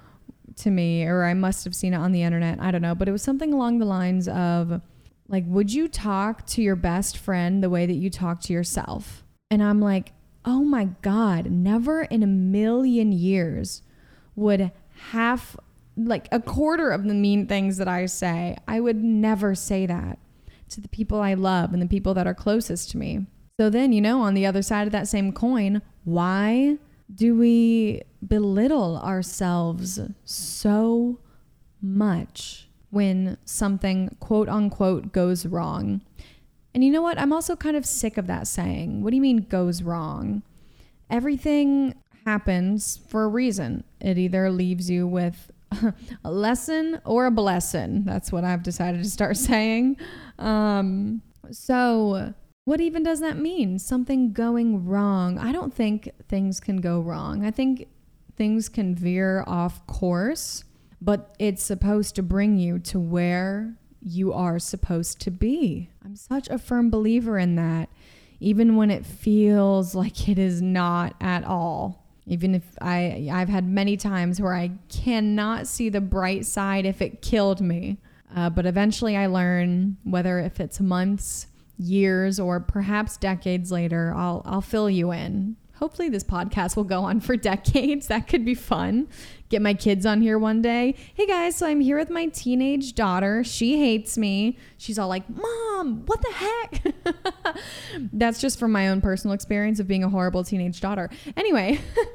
to 0.58 0.72
me, 0.72 1.04
or 1.06 1.26
I 1.26 1.34
must 1.34 1.64
have 1.66 1.76
seen 1.76 1.94
it 1.94 1.98
on 1.98 2.12
the 2.12 2.24
internet. 2.24 2.60
I 2.62 2.72
don't 2.72 2.82
know, 2.82 2.96
but 2.96 3.10
it 3.10 3.12
was 3.12 3.24
something 3.24 3.54
along 3.54 3.80
the 3.80 3.86
lines 3.86 4.28
of 4.28 4.82
like, 5.28 5.44
would 5.48 5.74
you 5.74 5.88
talk 5.88 6.46
to 6.48 6.62
your 6.62 6.76
best 6.76 7.18
friend 7.18 7.64
the 7.64 7.70
way 7.70 7.86
that 7.86 7.94
you 7.94 8.10
talk 8.10 8.42
to 8.42 8.54
yourself? 8.54 9.24
And 9.50 9.64
I'm 9.64 9.82
like, 9.82 10.14
oh 10.46 10.64
my 10.64 10.90
God, 11.02 11.50
never 11.50 12.04
in 12.04 12.22
a 12.22 12.28
million 12.28 13.12
years 13.12 13.82
would 14.36 14.72
half 15.10 15.58
like 15.98 16.28
a 16.32 16.40
quarter 16.40 16.92
of 16.92 17.06
the 17.06 17.14
mean 17.14 17.48
things 17.48 17.78
that 17.78 17.88
I 17.88 18.06
say, 18.06 18.58
I 18.68 18.80
would 18.80 19.04
never 19.04 19.56
say 19.56 19.86
that 19.86 20.20
to 20.70 20.82
the 20.82 20.88
people 20.90 21.22
I 21.22 21.34
love 21.34 21.74
and 21.74 21.82
the 21.82 21.88
people 21.88 22.14
that 22.16 22.28
are 22.28 22.34
closest 22.34 22.92
to 22.92 22.98
me. 22.98 23.28
So 23.60 23.70
then, 23.70 23.94
you 23.94 24.02
know, 24.02 24.22
on 24.22 24.34
the 24.34 24.46
other 24.46 24.62
side 24.62 24.88
of 24.88 24.92
that 24.92 25.08
same 25.08 25.32
coin, 25.32 25.82
why 26.04 26.78
do 27.14 27.36
we 27.36 28.02
belittle 28.26 28.98
ourselves 28.98 30.00
so 30.24 31.20
much 31.82 32.68
when 32.90 33.38
something 33.46 34.16
quote 34.20 34.50
unquote 34.50 35.14
goes 35.14 35.46
wrong? 35.46 36.02
And 36.74 36.84
you 36.84 36.92
know 36.92 37.02
what? 37.02 37.18
I'm 37.18 37.32
also 37.32 37.56
kind 37.56 37.78
of 37.78 37.86
sick 37.86 38.18
of 38.18 38.28
that 38.28 38.48
saying. 38.48 39.02
What 39.02 39.12
do 39.12 39.16
you 39.16 39.22
mean 39.22 39.46
goes 39.50 39.82
wrong? 39.82 40.44
Everything 41.10 41.96
happens 42.26 43.00
for 43.08 43.24
a 43.24 43.30
reason. 43.30 43.86
It 44.02 44.18
either 44.18 44.50
leaves 44.50 44.90
you 44.90 45.08
with 45.08 45.52
a 46.24 46.32
lesson 46.32 47.02
or 47.06 47.26
a 47.26 47.32
blessing. 47.32 48.04
That's 48.04 48.32
what 48.32 48.44
I've 48.44 48.64
decided 48.64 49.04
to 49.04 49.10
start 49.10 49.38
saying. 49.52 49.98
Um, 50.40 51.22
so 51.52 52.34
what 52.66 52.82
even 52.82 53.04
does 53.04 53.20
that 53.20 53.38
mean? 53.38 53.78
Something 53.80 54.34
going 54.34 54.86
wrong. 54.86 55.38
I 55.38 55.52
don't 55.52 55.74
think 55.74 56.10
things 56.28 56.60
can 56.60 56.78
go 56.78 57.00
wrong. 57.00 57.46
I 57.46 57.52
think 57.52 57.88
things 58.36 58.70
can 58.70 58.96
veer 58.96 59.44
off 59.48 59.86
course, 59.88 60.64
but 61.02 61.36
it's 61.40 61.64
supposed 61.64 62.16
to 62.16 62.24
bring 62.24 62.58
you 62.58 62.80
to 62.80 63.00
where 63.00 63.76
you 64.02 64.34
are 64.34 64.60
supposed 64.60 65.20
to 65.22 65.32
be. 65.32 65.90
I'm 66.04 66.16
such 66.16 66.48
a 66.50 66.58
firm 66.58 66.90
believer 66.90 67.38
in 67.38 67.56
that, 67.56 67.90
even 68.40 68.76
when 68.76 68.92
it 68.92 69.06
feels 69.06 69.96
like 69.96 70.28
it 70.28 70.40
is 70.40 70.62
not 70.62 71.16
at 71.22 71.44
all. 71.44 72.05
Even 72.28 72.56
if 72.56 72.64
I 72.82 73.30
I've 73.32 73.50
had 73.50 73.68
many 73.68 73.98
times 73.98 74.42
where 74.42 74.56
I 74.56 74.72
cannot 74.90 75.68
see 75.68 75.90
the 75.90 76.02
bright 76.02 76.46
side 76.46 76.86
if 76.86 77.02
it 77.02 77.22
killed 77.22 77.62
me. 77.62 77.98
Uh, 78.36 78.50
but 78.50 78.66
eventually 78.66 79.16
I 79.16 79.28
learn 79.28 79.98
whether 80.04 80.40
if 80.40 80.60
it's 80.60 80.80
months 80.80 81.48
years 81.78 82.40
or 82.40 82.60
perhaps 82.60 83.18
decades 83.18 83.72
later, 83.72 84.14
I'll 84.16 84.42
I'll 84.46 84.62
fill 84.62 84.90
you 84.90 85.12
in. 85.12 85.56
Hopefully 85.76 86.08
this 86.08 86.24
podcast 86.24 86.78
will 86.78 86.86
go 86.86 87.04
on 87.04 87.20
for 87.20 87.36
decades. 87.52 88.08
That 88.08 88.28
could 88.28 88.46
be 88.46 88.56
fun. 88.56 89.08
Get 89.50 89.62
my 89.62 89.74
kids 89.74 90.06
on 90.06 90.22
here 90.22 90.40
one 90.40 90.62
day. 90.62 90.96
Hey 91.14 91.28
guys, 91.28 91.58
so 91.58 91.68
I'm 91.68 91.82
here 91.82 91.98
with 91.98 92.10
my 92.10 92.28
teenage 92.28 92.96
daughter. 92.96 93.44
She 93.44 93.78
hates 93.80 94.18
me. 94.18 94.58
She's 94.78 94.98
all 94.98 95.08
like, 95.08 95.30
"Mom, 95.30 96.04
what 96.06 96.22
the 96.22 96.34
heck?" 96.34 97.58
That's 98.14 98.40
just 98.40 98.58
from 98.58 98.72
my 98.72 98.90
own 98.90 99.02
personal 99.02 99.34
experience 99.34 99.80
of 99.80 99.88
being 99.88 100.04
a 100.04 100.10
horrible 100.10 100.44
teenage 100.44 100.82
daughter. 100.82 101.10
Anyway, 101.38 101.80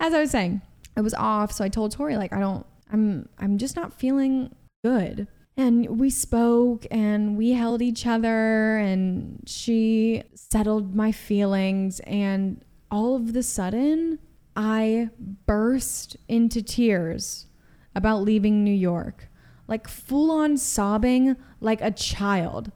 as 0.00 0.14
I 0.14 0.20
was 0.20 0.30
saying, 0.30 0.62
I 0.96 1.00
was 1.00 1.14
off, 1.14 1.52
so 1.52 1.64
I 1.64 1.68
told 1.68 1.92
Tori 1.92 2.16
like, 2.16 2.32
"I 2.32 2.40
don't 2.40 2.66
I'm 2.92 3.28
I'm 3.38 3.58
just 3.58 3.76
not 3.76 3.92
feeling 3.92 4.54
good." 4.84 5.28
and 5.56 5.98
we 5.98 6.10
spoke 6.10 6.86
and 6.90 7.36
we 7.36 7.52
held 7.52 7.80
each 7.80 8.06
other 8.06 8.76
and 8.76 9.42
she 9.46 10.22
settled 10.34 10.94
my 10.94 11.10
feelings 11.10 12.00
and 12.00 12.62
all 12.90 13.16
of 13.16 13.32
the 13.32 13.42
sudden 13.42 14.18
I 14.54 15.10
burst 15.46 16.16
into 16.28 16.62
tears 16.62 17.46
about 17.94 18.22
leaving 18.22 18.64
New 18.64 18.74
York 18.74 19.28
like 19.66 19.88
full 19.88 20.30
on 20.30 20.56
sobbing 20.56 21.36
like 21.60 21.80
a 21.80 21.90
child 21.90 22.70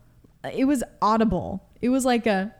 it 0.53 0.65
was 0.65 0.83
audible 1.03 1.69
it 1.83 1.89
was 1.89 2.05
like 2.05 2.27
a 2.27 2.53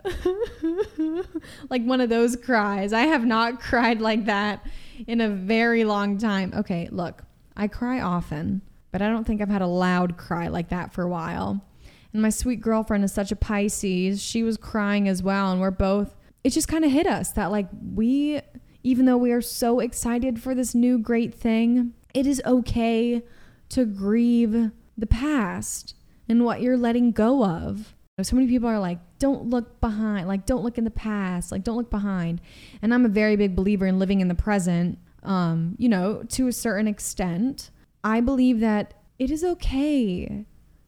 like 1.71 1.83
one 1.85 2.01
of 2.01 2.09
those 2.09 2.37
cries 2.37 2.93
i 2.93 3.03
have 3.03 3.25
not 3.25 3.61
cried 3.61 4.01
like 4.01 4.25
that 4.27 4.65
in 5.07 5.21
a 5.21 5.29
very 5.29 5.85
long 5.85 6.19
time 6.19 6.53
okay 6.57 6.89
look 6.91 7.23
i 7.57 7.67
cry 7.67 8.01
often 8.01 8.63
but 8.93 9.03
I 9.03 9.09
don't 9.09 9.25
think 9.25 9.41
I've 9.41 9.49
had 9.49 9.63
a 9.63 9.67
loud 9.67 10.17
cry 10.17 10.49
like 10.49 10.69
that 10.71 10.93
for 10.93 11.03
a 11.03 11.09
while. 11.09 11.65
And 12.13 12.23
my 12.23 12.31
sweet 12.31 12.61
girlfriend 12.61 13.05
is 13.05 13.13
such 13.13 13.31
a 13.31 13.37
Pisces. 13.37 14.23
She 14.23 14.43
was 14.43 14.57
crying 14.57 15.09
as 15.09 15.23
well. 15.23 15.53
And 15.53 15.61
we're 15.61 15.71
both, 15.71 16.17
it 16.43 16.51
just 16.51 16.69
kind 16.69 16.85
of 16.85 16.91
hit 16.91 17.07
us 17.07 17.31
that, 17.33 17.53
like, 17.53 17.69
we, 17.95 18.41
even 18.83 19.07
though 19.07 19.17
we 19.17 19.31
are 19.33 19.41
so 19.41 19.79
excited 19.79 20.43
for 20.43 20.55
this 20.55 20.75
new 20.75 20.99
great 20.99 21.35
thing, 21.35 21.95
it 22.15 22.27
is 22.27 22.43
okay 22.45 23.23
to 23.69 23.85
grieve 23.85 24.73
the 24.99 25.07
past 25.07 25.95
and 26.29 26.45
what 26.45 26.61
you're 26.61 26.77
letting 26.77 27.13
go 27.13 27.45
of. 27.45 27.95
So 28.23 28.37
many 28.37 28.49
people 28.49 28.69
are 28.69 28.79
like, 28.79 28.99
don't 29.19 29.51
look 29.51 29.81
behind, 29.81 30.29
like, 30.29 30.47
don't 30.47 30.63
look 30.63 30.79
in 30.79 30.85
the 30.85 30.91
past, 30.91 31.53
like, 31.53 31.63
don't 31.63 31.77
look 31.77 31.91
behind. 31.91 32.41
And 32.83 32.93
I'm 32.95 33.05
a 33.05 33.09
very 33.09 33.37
big 33.37 33.55
believer 33.55 33.87
in 33.87 33.99
living 33.99 34.21
in 34.21 34.29
the 34.29 34.35
present, 34.35 34.99
um, 35.23 35.77
you 35.79 35.89
know, 35.89 36.23
to 36.31 36.49
a 36.49 36.53
certain 36.53 36.89
extent. 36.89 37.71
I 38.03 38.21
believe 38.21 38.61
that 38.61 38.95
it 39.19 39.31
is 39.31 39.45
okay 39.45 40.47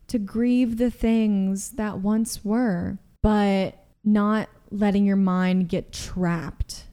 to 0.08 0.18
grieve 0.18 0.78
the 0.78 0.90
things 0.90 1.72
that 1.72 1.98
once 1.98 2.44
were, 2.44 2.98
but 3.22 3.86
not 4.04 4.48
letting 4.70 5.04
your 5.04 5.16
mind 5.16 5.68
get 5.68 5.92
trapped 5.92 6.84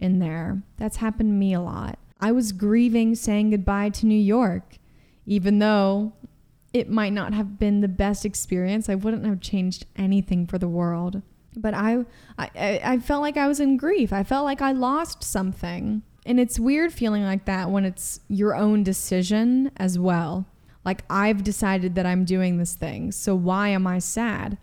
in 0.00 0.18
there. 0.18 0.62
That's 0.76 0.96
happened 0.96 1.30
to 1.30 1.34
me 1.34 1.52
a 1.52 1.60
lot. 1.60 1.98
I 2.20 2.32
was 2.32 2.52
grieving 2.52 3.14
saying 3.14 3.50
goodbye 3.50 3.90
to 3.90 4.06
New 4.06 4.18
York, 4.18 4.78
even 5.26 5.58
though 5.58 6.14
it 6.72 6.90
might 6.90 7.12
not 7.12 7.34
have 7.34 7.58
been 7.58 7.80
the 7.80 7.88
best 7.88 8.24
experience. 8.24 8.88
I 8.88 8.94
wouldn't 8.94 9.26
have 9.26 9.40
changed 9.40 9.86
anything 9.96 10.46
for 10.46 10.58
the 10.58 10.68
world. 10.68 11.22
But 11.56 11.74
I, 11.74 12.04
I, 12.38 12.80
I 12.84 12.98
felt 12.98 13.22
like 13.22 13.36
I 13.36 13.48
was 13.48 13.58
in 13.58 13.76
grief. 13.76 14.12
I 14.12 14.22
felt 14.22 14.44
like 14.44 14.60
I 14.60 14.72
lost 14.72 15.24
something. 15.24 16.02
And 16.26 16.38
it's 16.38 16.60
weird 16.60 16.92
feeling 16.92 17.22
like 17.24 17.46
that 17.46 17.70
when 17.70 17.84
it's 17.84 18.20
your 18.28 18.54
own 18.54 18.82
decision 18.82 19.70
as 19.76 19.98
well. 19.98 20.46
Like, 20.84 21.02
I've 21.10 21.42
decided 21.42 21.94
that 21.94 22.06
I'm 22.06 22.24
doing 22.24 22.58
this 22.58 22.74
thing, 22.74 23.12
so 23.12 23.34
why 23.34 23.68
am 23.68 23.86
I 23.86 23.98
sad? 23.98 24.56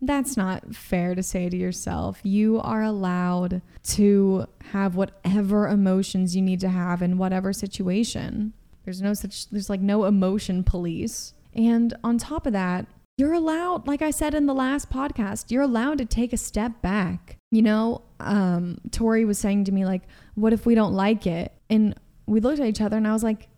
That's 0.00 0.36
not 0.36 0.74
fair 0.74 1.14
to 1.14 1.22
say 1.22 1.48
to 1.48 1.56
yourself. 1.56 2.20
You 2.24 2.60
are 2.60 2.82
allowed 2.82 3.62
to 3.84 4.46
have 4.72 4.96
whatever 4.96 5.68
emotions 5.68 6.34
you 6.34 6.42
need 6.42 6.60
to 6.60 6.68
have 6.68 7.02
in 7.02 7.18
whatever 7.18 7.52
situation. 7.52 8.52
There's 8.84 9.00
no 9.00 9.14
such, 9.14 9.48
there's 9.50 9.70
like 9.70 9.80
no 9.80 10.04
emotion 10.04 10.64
police. 10.64 11.34
And 11.54 11.94
on 12.02 12.18
top 12.18 12.46
of 12.46 12.52
that, 12.52 12.86
you're 13.18 13.34
allowed, 13.34 13.86
like 13.86 14.02
I 14.02 14.10
said 14.10 14.34
in 14.34 14.46
the 14.46 14.54
last 14.54 14.90
podcast, 14.90 15.50
you're 15.50 15.62
allowed 15.62 15.98
to 15.98 16.04
take 16.04 16.32
a 16.32 16.38
step 16.38 16.80
back. 16.80 17.36
You 17.50 17.62
know, 17.62 18.02
um, 18.20 18.78
Tori 18.90 19.24
was 19.24 19.38
saying 19.38 19.64
to 19.64 19.72
me, 19.72 19.84
like, 19.84 20.02
what 20.34 20.52
if 20.52 20.64
we 20.64 20.74
don't 20.74 20.94
like 20.94 21.26
it? 21.26 21.52
And 21.68 21.94
we 22.26 22.40
looked 22.40 22.60
at 22.60 22.66
each 22.66 22.80
other 22.80 22.96
and 22.96 23.06
I 23.06 23.12
was 23.12 23.22
like, 23.22 23.48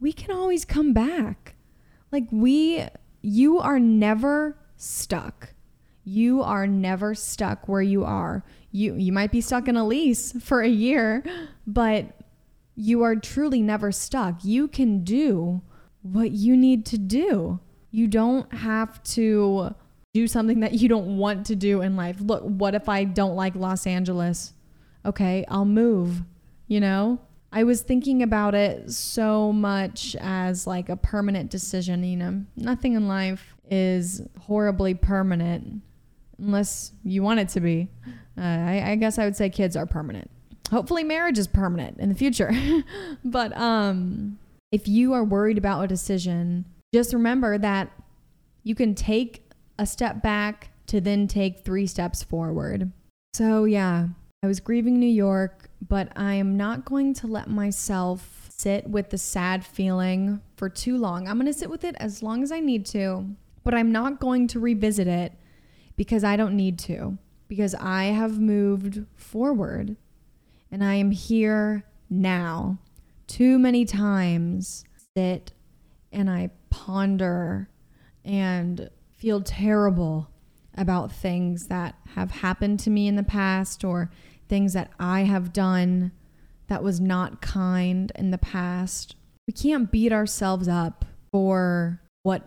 we 0.00 0.12
can 0.12 0.30
always 0.30 0.64
come 0.64 0.92
back. 0.92 1.56
Like, 2.12 2.24
we, 2.30 2.84
you 3.20 3.58
are 3.58 3.80
never 3.80 4.56
stuck. 4.76 5.54
You 6.04 6.42
are 6.42 6.66
never 6.66 7.14
stuck 7.14 7.68
where 7.68 7.82
you 7.82 8.04
are. 8.04 8.44
You, 8.70 8.94
you 8.94 9.12
might 9.12 9.32
be 9.32 9.40
stuck 9.40 9.68
in 9.68 9.76
a 9.76 9.84
lease 9.84 10.32
for 10.40 10.62
a 10.62 10.68
year, 10.68 11.24
but 11.66 12.06
you 12.76 13.02
are 13.02 13.16
truly 13.16 13.60
never 13.60 13.92
stuck. 13.92 14.44
You 14.44 14.68
can 14.68 15.04
do 15.04 15.62
what 16.02 16.30
you 16.32 16.56
need 16.56 16.86
to 16.86 16.98
do. 16.98 17.60
You 17.90 18.06
don't 18.06 18.52
have 18.52 19.02
to 19.04 19.74
do 20.12 20.26
something 20.26 20.60
that 20.60 20.74
you 20.74 20.88
don't 20.88 21.18
want 21.18 21.46
to 21.46 21.56
do 21.56 21.82
in 21.82 21.96
life. 21.96 22.16
Look, 22.20 22.42
what 22.42 22.74
if 22.74 22.88
I 22.88 23.04
don't 23.04 23.36
like 23.36 23.54
Los 23.54 23.86
Angeles? 23.86 24.54
Okay, 25.04 25.44
I'll 25.48 25.64
move, 25.64 26.22
you 26.66 26.80
know? 26.80 27.20
I 27.52 27.64
was 27.64 27.80
thinking 27.82 28.22
about 28.22 28.54
it 28.54 28.92
so 28.92 29.52
much 29.52 30.14
as 30.20 30.66
like 30.66 30.88
a 30.88 30.96
permanent 30.96 31.50
decision, 31.50 32.04
you 32.04 32.16
know? 32.16 32.44
Nothing 32.56 32.94
in 32.94 33.08
life 33.08 33.54
is 33.68 34.22
horribly 34.40 34.94
permanent 34.94 35.82
unless 36.38 36.92
you 37.04 37.22
want 37.22 37.40
it 37.40 37.48
to 37.50 37.60
be. 37.60 37.88
Uh, 38.38 38.42
I, 38.42 38.90
I 38.92 38.94
guess 38.96 39.18
I 39.18 39.24
would 39.24 39.36
say 39.36 39.50
kids 39.50 39.76
are 39.76 39.86
permanent. 39.86 40.30
Hopefully 40.70 41.02
marriage 41.02 41.38
is 41.38 41.48
permanent 41.48 41.98
in 41.98 42.08
the 42.08 42.14
future. 42.14 42.52
but 43.24 43.56
um 43.56 44.38
if 44.72 44.86
you 44.86 45.12
are 45.12 45.24
worried 45.24 45.58
about 45.58 45.82
a 45.82 45.88
decision, 45.88 46.64
just 46.94 47.12
remember 47.12 47.58
that 47.58 47.90
you 48.62 48.74
can 48.74 48.94
take 48.94 49.50
a 49.78 49.86
step 49.86 50.22
back 50.22 50.70
to 50.86 51.00
then 51.00 51.26
take 51.26 51.64
three 51.64 51.86
steps 51.86 52.22
forward. 52.22 52.90
So, 53.34 53.64
yeah, 53.64 54.08
I 54.42 54.46
was 54.46 54.60
grieving 54.60 54.98
New 54.98 55.06
York, 55.06 55.70
but 55.86 56.12
I 56.16 56.34
am 56.34 56.56
not 56.56 56.84
going 56.84 57.14
to 57.14 57.26
let 57.26 57.48
myself 57.48 58.48
sit 58.50 58.86
with 58.88 59.10
the 59.10 59.18
sad 59.18 59.64
feeling 59.64 60.40
for 60.56 60.68
too 60.68 60.98
long. 60.98 61.28
I'm 61.28 61.36
going 61.36 61.46
to 61.46 61.58
sit 61.58 61.70
with 61.70 61.84
it 61.84 61.94
as 61.98 62.22
long 62.22 62.42
as 62.42 62.52
I 62.52 62.60
need 62.60 62.86
to, 62.86 63.26
but 63.64 63.74
I'm 63.74 63.92
not 63.92 64.20
going 64.20 64.48
to 64.48 64.60
revisit 64.60 65.06
it 65.06 65.32
because 65.96 66.24
I 66.24 66.36
don't 66.36 66.56
need 66.56 66.78
to, 66.80 67.18
because 67.48 67.74
I 67.74 68.04
have 68.04 68.38
moved 68.38 69.04
forward 69.14 69.96
and 70.70 70.84
I 70.84 70.94
am 70.94 71.10
here 71.10 71.84
now. 72.08 72.78
Too 73.30 73.60
many 73.60 73.84
times 73.84 74.84
sit 75.16 75.52
and 76.10 76.28
I 76.28 76.50
ponder 76.68 77.70
and 78.24 78.90
feel 79.16 79.40
terrible 79.40 80.28
about 80.74 81.12
things 81.12 81.68
that 81.68 81.94
have 82.16 82.32
happened 82.32 82.80
to 82.80 82.90
me 82.90 83.06
in 83.06 83.14
the 83.14 83.22
past 83.22 83.84
or 83.84 84.10
things 84.48 84.72
that 84.72 84.90
I 84.98 85.20
have 85.20 85.52
done 85.52 86.10
that 86.66 86.82
was 86.82 87.00
not 87.00 87.40
kind 87.40 88.10
in 88.16 88.32
the 88.32 88.36
past. 88.36 89.14
We 89.46 89.52
can't 89.52 89.92
beat 89.92 90.12
ourselves 90.12 90.66
up 90.66 91.04
for 91.30 92.02
what 92.24 92.42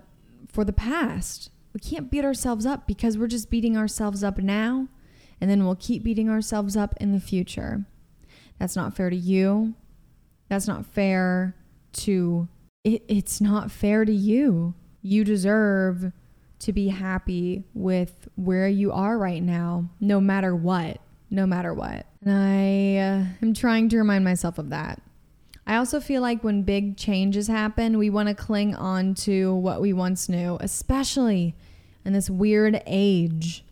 for 0.51 0.65
the 0.65 0.73
past. 0.73 1.49
We 1.73 1.79
can't 1.79 2.11
beat 2.11 2.25
ourselves 2.25 2.65
up 2.65 2.87
because 2.87 3.17
we're 3.17 3.27
just 3.27 3.49
beating 3.49 3.77
ourselves 3.77 4.21
up 4.21 4.37
now 4.37 4.89
and 5.39 5.49
then 5.49 5.63
we'll 5.63 5.77
keep 5.77 6.03
beating 6.03 6.29
ourselves 6.29 6.75
up 6.75 6.93
in 6.99 7.13
the 7.13 7.21
future. 7.21 7.85
That's 8.59 8.75
not 8.75 8.97
fair 8.97 9.09
to 9.09 9.15
you. 9.15 9.75
That's 10.53 10.67
not 10.67 10.85
fair 10.85 11.55
to 11.93 12.47
it, 12.83 13.03
it's 13.07 13.41
not 13.41 13.71
fair 13.71 14.05
to 14.05 14.13
you. 14.13 14.75
You 15.01 15.23
deserve 15.23 16.11
to 16.59 16.71
be 16.71 16.89
happy 16.89 17.63
with 17.73 18.29
where 18.35 18.67
you 18.67 18.91
are 18.91 19.17
right 19.17 19.41
now, 19.41 19.89
no 19.99 20.21
matter 20.21 20.55
what. 20.55 20.99
No 21.31 21.47
matter 21.47 21.73
what. 21.73 22.05
And 22.23 22.31
I 22.31 22.97
uh, 22.97 23.25
am 23.41 23.55
trying 23.55 23.89
to 23.89 23.97
remind 23.97 24.23
myself 24.23 24.59
of 24.59 24.69
that. 24.69 25.01
I 25.65 25.77
also 25.77 25.99
feel 25.99 26.21
like 26.21 26.43
when 26.43 26.61
big 26.61 26.97
changes 26.97 27.47
happen, 27.47 27.97
we 27.97 28.11
want 28.11 28.29
to 28.29 28.35
cling 28.35 28.75
on 28.75 29.15
to 29.15 29.55
what 29.55 29.81
we 29.81 29.91
once 29.91 30.29
knew, 30.29 30.59
especially 30.61 31.55
in 32.05 32.13
this 32.13 32.29
weird 32.29 32.79
age 32.85 33.65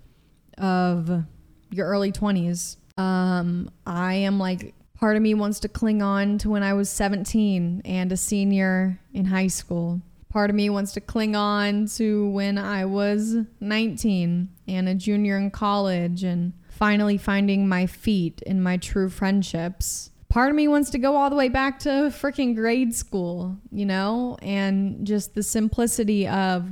of 0.58 1.26
your 1.70 1.86
early 1.86 2.12
20s. 2.12 2.78
Um, 2.98 3.70
I 3.86 4.16
am 4.16 4.40
like, 4.40 4.74
part 5.02 5.18
of 5.18 5.24
me 5.24 5.34
wants 5.34 5.60
to 5.60 5.68
cling 5.68 6.04
on 6.04 6.38
to 6.38 6.50
when 6.50 6.62
I 6.62 6.74
was 6.74 6.88
17 6.90 7.82
and 7.84 8.12
a 8.12 8.18
senior 8.18 9.00
in 9.14 9.26
high 9.26 9.48
school. 9.48 10.00
Part 10.30 10.52
of 10.52 10.56
me 10.56 10.70
wants 10.70 10.94
to 10.94 11.02
cling 11.02 11.36
on 11.36 11.88
to 11.98 12.30
when 12.30 12.60
I 12.60 12.86
was 12.86 13.36
19 13.60 14.50
and 14.68 14.88
a 14.88 14.94
junior 14.96 15.38
in 15.38 15.50
college 15.50 16.24
and 16.24 16.54
finally 16.70 17.18
finding 17.18 17.68
my 17.68 17.88
feet 17.88 18.44
in 18.46 18.62
my 18.62 18.78
true 18.78 19.10
friendships. 19.10 20.12
Part 20.30 20.52
of 20.52 20.56
me 20.56 20.68
wants 20.68 20.92
to 20.92 21.00
go 21.00 21.18
all 21.18 21.32
the 21.32 21.36
way 21.36 21.50
back 21.50 21.80
to 21.80 21.90
freaking 21.90 22.56
grade 22.56 22.96
school, 22.96 23.58
you 23.72 23.86
know, 23.86 24.38
and 24.42 25.06
just 25.06 25.34
the 25.34 25.44
simplicity 25.44 26.28
of 26.28 26.70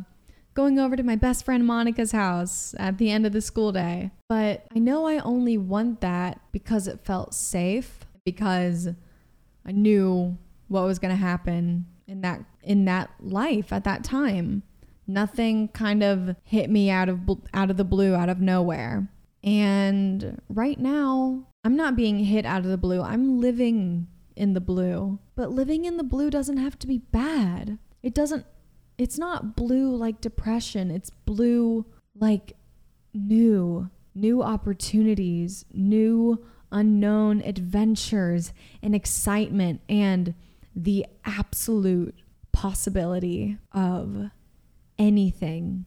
going 0.53 0.79
over 0.79 0.95
to 0.95 1.03
my 1.03 1.15
best 1.15 1.43
friend 1.43 1.65
Monica's 1.65 2.11
house 2.11 2.75
at 2.77 2.97
the 2.99 3.09
end 3.09 3.25
of 3.25 3.33
the 3.33 3.41
school 3.41 3.71
day. 3.71 4.11
But 4.29 4.65
I 4.73 4.79
know 4.79 5.07
I 5.07 5.17
only 5.17 5.57
want 5.57 6.01
that 6.01 6.39
because 6.51 6.87
it 6.87 7.01
felt 7.01 7.33
safe, 7.33 8.05
because 8.31 8.89
I 9.65 9.71
knew 9.71 10.37
what 10.67 10.83
was 10.83 10.99
going 10.99 11.11
to 11.11 11.17
happen 11.19 11.85
in 12.07 12.21
that 12.21 12.43
in 12.63 12.85
that 12.85 13.09
life 13.19 13.73
at 13.73 13.83
that 13.85 14.03
time. 14.03 14.63
Nothing 15.07 15.69
kind 15.69 16.03
of 16.03 16.35
hit 16.43 16.69
me 16.69 16.89
out 16.89 17.09
of 17.09 17.21
out 17.53 17.71
of 17.71 17.77
the 17.77 17.83
blue, 17.83 18.13
out 18.13 18.29
of 18.29 18.39
nowhere. 18.39 19.09
And 19.43 20.39
right 20.49 20.79
now, 20.79 21.47
I'm 21.63 21.75
not 21.75 21.95
being 21.95 22.19
hit 22.19 22.45
out 22.45 22.63
of 22.63 22.69
the 22.69 22.77
blue. 22.77 23.01
I'm 23.01 23.39
living 23.39 24.07
in 24.35 24.53
the 24.53 24.61
blue. 24.61 25.19
But 25.35 25.51
living 25.51 25.85
in 25.85 25.97
the 25.97 26.03
blue 26.03 26.29
doesn't 26.29 26.57
have 26.57 26.77
to 26.79 26.87
be 26.87 26.99
bad. 26.99 27.79
It 28.03 28.13
doesn't 28.13 28.45
it's 28.97 29.17
not 29.17 29.55
blue 29.55 29.95
like 29.95 30.21
depression. 30.21 30.91
It's 30.91 31.09
blue 31.09 31.85
like 32.13 32.53
new, 33.13 33.89
new 34.13 34.43
opportunities, 34.43 35.65
new 35.73 36.45
unknown 36.71 37.41
adventures 37.41 38.53
and 38.81 38.95
excitement 38.95 39.81
and 39.89 40.33
the 40.75 41.05
absolute 41.25 42.15
possibility 42.51 43.57
of 43.71 44.29
anything 44.97 45.85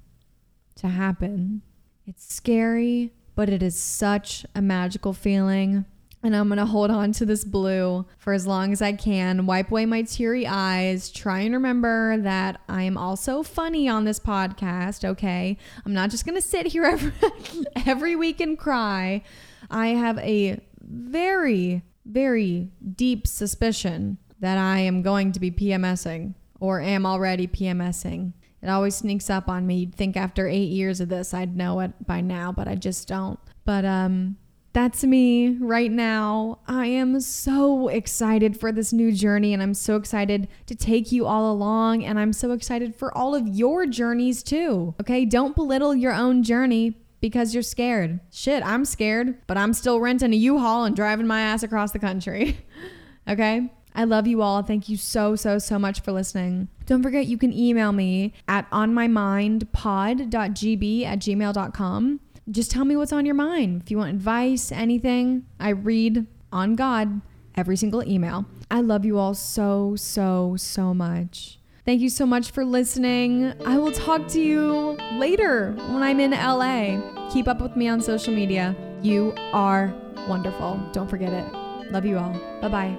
to 0.77 0.88
happen. 0.88 1.62
It's 2.07 2.35
scary, 2.35 3.12
but 3.35 3.49
it 3.49 3.62
is 3.62 3.81
such 3.81 4.45
a 4.55 4.62
magical 4.62 5.12
feeling. 5.12 5.85
And 6.25 6.37
I'm 6.37 6.49
gonna 6.49 6.66
hold 6.66 6.90
on 6.90 7.12
to 7.12 7.27
this 7.27 7.45
blue 7.45 8.07
for 8.18 8.33
as 8.33 8.47
long 8.47 8.73
as 8.73 8.81
I 8.81 8.92
can, 8.92 9.45
wipe 9.45 9.71
away 9.71 9.87
my 9.87 10.03
teary 10.03 10.47
eyes, 10.47 11.11
try 11.11 11.40
and 11.40 11.55
remember 11.55 12.16
that 12.18 12.61
I 12.68 12.85
am 12.85 12.97
also 12.97 13.42
funny 13.42 13.88
on 13.88 14.05
this 14.05 14.21
podcast, 14.21 15.05
okay? 15.05 15.59
I'm 15.85 15.92
not 15.92 16.11
just 16.11 16.25
gonna 16.25 16.40
sit 16.40 16.66
here 16.66 16.85
every, 16.85 17.12
every 17.87 18.14
week 18.14 18.40
and 18.40 18.57
cry. 18.57 19.23
I 19.68 19.88
have 19.88 20.18
a 20.18 20.61
very, 20.92 21.83
very 22.05 22.70
deep 22.94 23.26
suspicion 23.26 24.18
that 24.40 24.59
I 24.59 24.81
am 24.81 25.02
going 25.02 25.33
to 25.33 25.40
be 25.40 25.50
PMSing 25.50 26.35
or 26.61 26.81
am 26.81 27.07
already 27.07 27.46
PMSing. 27.46 28.33
It 28.62 28.68
always 28.68 28.94
sneaks 28.94 29.28
up 29.28 29.48
on 29.48 29.66
me. 29.66 29.78
You'd 29.78 29.94
think 29.94 30.16
after 30.16 30.46
eight 30.46 30.70
years 30.70 31.00
of 31.00 31.09
this, 31.09 31.35
I'd 31.35 31.57
know 31.57 31.81
it 31.81 32.07
by 32.07 32.20
now, 32.20 32.52
but 32.52 32.68
I 32.68 32.76
just 32.76 33.09
don't. 33.09 33.38
But 33.64 33.85
um, 33.85 34.37
that's 34.72 35.02
me 35.02 35.57
right 35.61 35.90
now. 35.90 36.61
I 36.66 36.87
am 36.87 37.20
so 37.20 37.88
excited 37.88 38.59
for 38.59 38.70
this 38.70 38.92
new 38.92 39.12
journey, 39.12 39.52
and 39.52 39.62
I'm 39.62 39.74
so 39.74 39.96
excited 39.96 40.48
to 40.66 40.74
take 40.74 41.11
you 41.11 41.26
all 41.26 41.50
along. 41.50 42.05
And 42.05 42.18
I'm 42.18 42.33
so 42.33 42.52
excited 42.52 42.94
for 42.94 43.16
all 43.16 43.35
of 43.35 43.48
your 43.48 43.87
journeys 43.87 44.42
too. 44.42 44.94
Okay, 45.00 45.24
don't 45.24 45.57
belittle 45.57 45.94
your 45.94 46.12
own 46.12 46.42
journey 46.42 47.01
because 47.22 47.54
you're 47.54 47.62
scared. 47.62 48.20
Shit, 48.30 48.62
I'm 48.66 48.85
scared, 48.85 49.38
but 49.46 49.56
I'm 49.56 49.72
still 49.72 50.00
renting 50.00 50.35
a 50.35 50.37
U-Haul 50.37 50.85
and 50.85 50.94
driving 50.94 51.26
my 51.26 51.40
ass 51.40 51.62
across 51.62 51.92
the 51.92 52.00
country. 52.00 52.58
okay? 53.28 53.72
I 53.94 54.04
love 54.04 54.26
you 54.26 54.40
all. 54.42 54.62
Thank 54.62 54.88
you 54.88 54.96
so, 54.96 55.37
so, 55.37 55.58
so 55.58 55.78
much 55.78 56.00
for 56.00 56.12
listening. 56.12 56.68
Don't 56.85 57.02
forget 57.02 57.26
you 57.26 57.38
can 57.38 57.52
email 57.52 57.92
me 57.92 58.32
at 58.48 58.68
onmymindpod.gb 58.70 61.04
at 61.04 61.18
gmail.com. 61.20 62.20
Just 62.50 62.72
tell 62.72 62.85
me 62.85 62.96
what's 62.96 63.12
on 63.12 63.24
your 63.24 63.37
mind. 63.37 63.82
If 63.82 63.92
you 63.92 63.98
want 63.98 64.11
advice, 64.11 64.72
anything, 64.72 65.46
I 65.61 65.68
read 65.68 66.26
on 66.50 66.74
God 66.74 67.20
every 67.54 67.76
single 67.76 68.02
email. 68.06 68.46
I 68.68 68.80
love 68.80 69.04
you 69.04 69.18
all 69.18 69.35
so, 69.35 69.94
so, 69.94 70.56
so 70.58 70.92
much. 70.92 71.61
Thank 71.85 72.01
you 72.01 72.11
so 72.11 72.27
much 72.27 72.53
for 72.53 72.64
listening. 72.64 73.55
I 73.66 73.77
will 73.77 73.90
talk 73.90 74.29
to 74.29 74.40
you 74.40 74.97
later 75.14 75.73
when 75.73 76.03
I'm 76.03 76.21
in 76.21 76.31
LA. 76.31 77.29
Keep 77.33 77.49
up 77.49 77.61
with 77.61 77.75
me 77.77 77.88
on 77.88 78.01
social 78.01 78.33
media. 78.33 78.77
You 79.03 79.35
are 79.53 79.92
wonderful. 80.29 80.81
Don't 80.92 81.09
forget 81.09 81.33
it. 81.33 81.53
Love 81.90 82.07
you 82.07 82.18
all. 82.18 82.33
Bye 82.61 82.97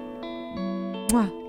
bye. 1.10 1.43